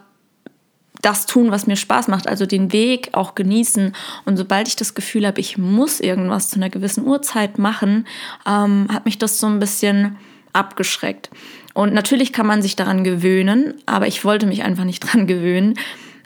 das 1.07 1.25
tun, 1.25 1.51
was 1.51 1.67
mir 1.67 1.77
Spaß 1.77 2.09
macht, 2.09 2.27
also 2.27 2.45
den 2.45 2.73
Weg 2.73 3.09
auch 3.13 3.33
genießen. 3.33 3.93
Und 4.25 4.35
sobald 4.35 4.67
ich 4.67 4.75
das 4.75 4.93
Gefühl 4.93 5.25
habe, 5.25 5.39
ich 5.39 5.57
muss 5.57 6.01
irgendwas 6.01 6.49
zu 6.49 6.57
einer 6.57 6.69
gewissen 6.69 7.07
Uhrzeit 7.07 7.57
machen, 7.57 8.05
ähm, 8.45 8.87
hat 8.91 9.05
mich 9.05 9.17
das 9.17 9.39
so 9.39 9.47
ein 9.47 9.59
bisschen 9.59 10.17
abgeschreckt. 10.51 11.29
Und 11.73 11.93
natürlich 11.93 12.33
kann 12.33 12.45
man 12.45 12.61
sich 12.61 12.75
daran 12.75 13.05
gewöhnen, 13.05 13.75
aber 13.85 14.07
ich 14.07 14.25
wollte 14.25 14.47
mich 14.47 14.63
einfach 14.63 14.83
nicht 14.83 15.03
daran 15.05 15.27
gewöhnen. 15.27 15.75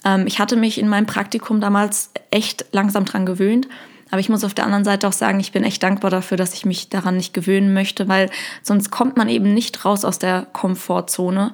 Ähm, 0.03 0.25
ich 0.25 0.39
hatte 0.39 0.55
mich 0.55 0.79
in 0.79 0.87
meinem 0.87 1.05
Praktikum 1.05 1.61
damals 1.61 2.09
echt 2.31 2.65
langsam 2.71 3.05
daran 3.05 3.27
gewöhnt. 3.27 3.67
Aber 4.09 4.19
ich 4.19 4.29
muss 4.29 4.43
auf 4.43 4.53
der 4.53 4.65
anderen 4.65 4.83
Seite 4.83 5.07
auch 5.07 5.13
sagen, 5.13 5.39
ich 5.39 5.53
bin 5.53 5.63
echt 5.63 5.81
dankbar 5.83 6.11
dafür, 6.11 6.35
dass 6.35 6.53
ich 6.53 6.65
mich 6.65 6.89
daran 6.89 7.15
nicht 7.15 7.33
gewöhnen 7.33 7.73
möchte, 7.73 8.09
weil 8.09 8.29
sonst 8.61 8.91
kommt 8.91 9.15
man 9.15 9.29
eben 9.29 9.53
nicht 9.53 9.85
raus 9.85 10.03
aus 10.03 10.19
der 10.19 10.47
Komfortzone 10.51 11.53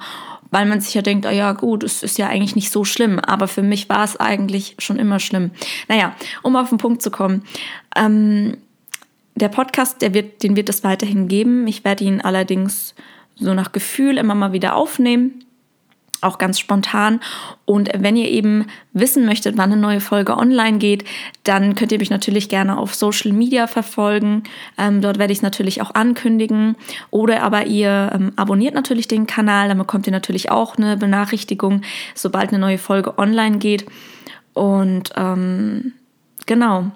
weil 0.52 0.66
man 0.66 0.82
sich 0.82 0.94
ja 0.94 1.02
denkt, 1.02 1.26
ah 1.26 1.32
ja 1.32 1.54
gut, 1.54 1.84
es 1.84 2.04
ist 2.04 2.18
ja 2.18 2.28
eigentlich 2.28 2.56
nicht 2.56 2.72
so 2.72 2.86
schlimm, 2.86 3.20
aber 3.20 3.48
für 3.48 3.64
mich 3.64 3.90
war 3.90 4.04
es 4.04 4.18
eigentlich 4.18 4.76
schon 4.80 5.00
immer 5.00 5.20
schlimm. 5.20 5.52
Naja, 5.88 6.16
um 6.44 6.56
auf 6.56 6.70
den 6.70 6.78
Punkt 6.78 7.02
zu 7.02 7.12
kommen. 7.12 7.44
Ähm, 7.96 8.58
der 9.36 9.50
Podcast, 9.50 10.02
der 10.02 10.14
wird, 10.14 10.44
den 10.44 10.56
wird 10.56 10.70
es 10.70 10.84
weiterhin 10.84 11.28
geben. 11.28 11.68
Ich 11.68 11.84
werde 11.84 12.04
ihn 12.04 12.22
allerdings 12.22 12.96
so 13.36 13.54
nach 13.54 13.72
Gefühl 13.72 14.18
immer 14.18 14.36
mal 14.36 14.52
wieder 14.52 14.76
aufnehmen 14.76 15.44
auch 16.22 16.38
ganz 16.38 16.60
spontan. 16.60 17.20
Und 17.66 17.90
wenn 17.96 18.16
ihr 18.16 18.30
eben 18.30 18.68
wissen 18.94 19.26
möchtet, 19.26 19.58
wann 19.58 19.72
eine 19.72 19.82
neue 19.82 20.00
Folge 20.00 20.38
online 20.38 20.78
geht, 20.78 21.04
dann 21.44 21.76
könnt 21.76 21.92
ihr 21.92 22.00
mich 22.00 22.10
natürlich 22.10 22.50
gerne 22.50 22.78
auf 22.78 22.96
Social 22.96 23.32
Media 23.32 23.68
verfolgen. 23.68 24.44
Ähm, 24.78 25.02
dort 25.02 25.20
werde 25.20 25.32
ich 25.34 25.40
es 25.40 25.44
natürlich 25.44 25.82
auch 25.82 25.94
ankündigen. 25.94 26.76
Oder 27.12 27.44
aber 27.44 27.66
ihr 27.66 28.12
ähm, 28.14 28.34
abonniert 28.36 28.74
natürlich 28.74 29.08
den 29.08 29.28
Kanal, 29.28 29.68
dann 29.68 29.78
bekommt 29.78 30.08
ihr 30.08 30.14
natürlich 30.14 30.52
auch 30.52 30.78
eine 30.78 30.98
Benachrichtigung, 30.98 31.82
sobald 32.16 32.50
eine 32.50 32.60
neue 32.60 32.78
Folge 32.78 33.18
online 33.18 33.58
geht. 33.58 33.86
Und 34.54 35.12
ähm, 35.16 35.94
genau. 36.46 36.92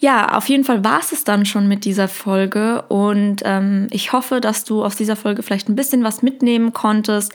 Ja, 0.00 0.34
auf 0.38 0.48
jeden 0.48 0.64
Fall 0.64 0.82
war 0.82 1.00
es 1.00 1.24
dann 1.24 1.44
schon 1.44 1.68
mit 1.68 1.84
dieser 1.84 2.08
Folge 2.08 2.82
und 2.88 3.42
ähm, 3.44 3.86
ich 3.90 4.14
hoffe, 4.14 4.40
dass 4.40 4.64
du 4.64 4.82
aus 4.82 4.96
dieser 4.96 5.14
Folge 5.14 5.42
vielleicht 5.42 5.68
ein 5.68 5.76
bisschen 5.76 6.02
was 6.02 6.22
mitnehmen 6.22 6.72
konntest. 6.72 7.34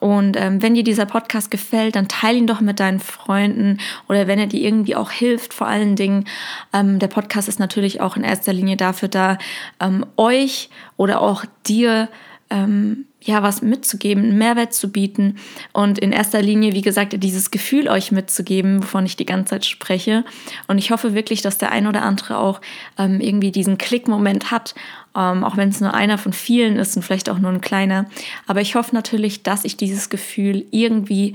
Und 0.00 0.38
ähm, 0.40 0.62
wenn 0.62 0.74
dir 0.74 0.82
dieser 0.82 1.04
Podcast 1.04 1.50
gefällt, 1.50 1.96
dann 1.96 2.08
teile 2.08 2.38
ihn 2.38 2.46
doch 2.46 2.62
mit 2.62 2.80
deinen 2.80 3.00
Freunden 3.00 3.80
oder 4.08 4.26
wenn 4.26 4.38
er 4.38 4.46
dir 4.46 4.62
irgendwie 4.62 4.96
auch 4.96 5.10
hilft, 5.10 5.52
vor 5.52 5.66
allen 5.66 5.94
Dingen. 5.94 6.24
Ähm, 6.72 6.98
der 6.98 7.08
Podcast 7.08 7.48
ist 7.48 7.60
natürlich 7.60 8.00
auch 8.00 8.16
in 8.16 8.24
erster 8.24 8.54
Linie 8.54 8.78
dafür 8.78 9.08
da, 9.08 9.36
ähm, 9.78 10.06
euch 10.16 10.70
oder 10.96 11.20
auch 11.20 11.44
dir 11.66 12.08
ähm, 12.48 13.04
ja, 13.22 13.42
was 13.42 13.60
mitzugeben, 13.60 14.24
einen 14.24 14.38
Mehrwert 14.38 14.72
zu 14.72 14.90
bieten 14.90 15.36
und 15.72 15.98
in 15.98 16.12
erster 16.12 16.40
Linie, 16.40 16.72
wie 16.72 16.82
gesagt, 16.82 17.14
dieses 17.22 17.50
Gefühl 17.50 17.88
euch 17.88 18.12
mitzugeben, 18.12 18.82
wovon 18.82 19.04
ich 19.04 19.16
die 19.16 19.26
ganze 19.26 19.50
Zeit 19.50 19.66
spreche. 19.66 20.24
Und 20.68 20.78
ich 20.78 20.90
hoffe 20.90 21.14
wirklich, 21.14 21.42
dass 21.42 21.58
der 21.58 21.70
ein 21.70 21.86
oder 21.86 22.02
andere 22.02 22.38
auch 22.38 22.60
ähm, 22.98 23.20
irgendwie 23.20 23.52
diesen 23.52 23.76
Klickmoment 23.76 24.50
hat, 24.50 24.74
ähm, 25.14 25.44
auch 25.44 25.56
wenn 25.58 25.68
es 25.68 25.80
nur 25.80 25.92
einer 25.92 26.16
von 26.16 26.32
vielen 26.32 26.76
ist 26.76 26.96
und 26.96 27.02
vielleicht 27.02 27.28
auch 27.28 27.38
nur 27.38 27.50
ein 27.50 27.60
kleiner. 27.60 28.06
Aber 28.46 28.62
ich 28.62 28.74
hoffe 28.74 28.94
natürlich, 28.94 29.42
dass 29.42 29.64
ich 29.64 29.76
dieses 29.76 30.08
Gefühl 30.08 30.64
irgendwie 30.70 31.34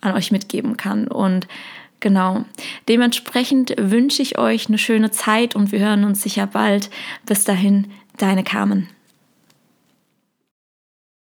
an 0.00 0.14
euch 0.14 0.30
mitgeben 0.30 0.76
kann 0.76 1.08
und 1.08 1.48
Genau. 2.00 2.44
Dementsprechend 2.86 3.74
wünsche 3.78 4.20
ich 4.20 4.36
euch 4.36 4.68
eine 4.68 4.76
schöne 4.76 5.10
Zeit 5.10 5.56
und 5.56 5.72
wir 5.72 5.78
hören 5.78 6.04
uns 6.04 6.20
sicher 6.20 6.46
bald. 6.46 6.90
Bis 7.24 7.44
dahin, 7.44 7.86
deine 8.18 8.44
Carmen. 8.44 8.93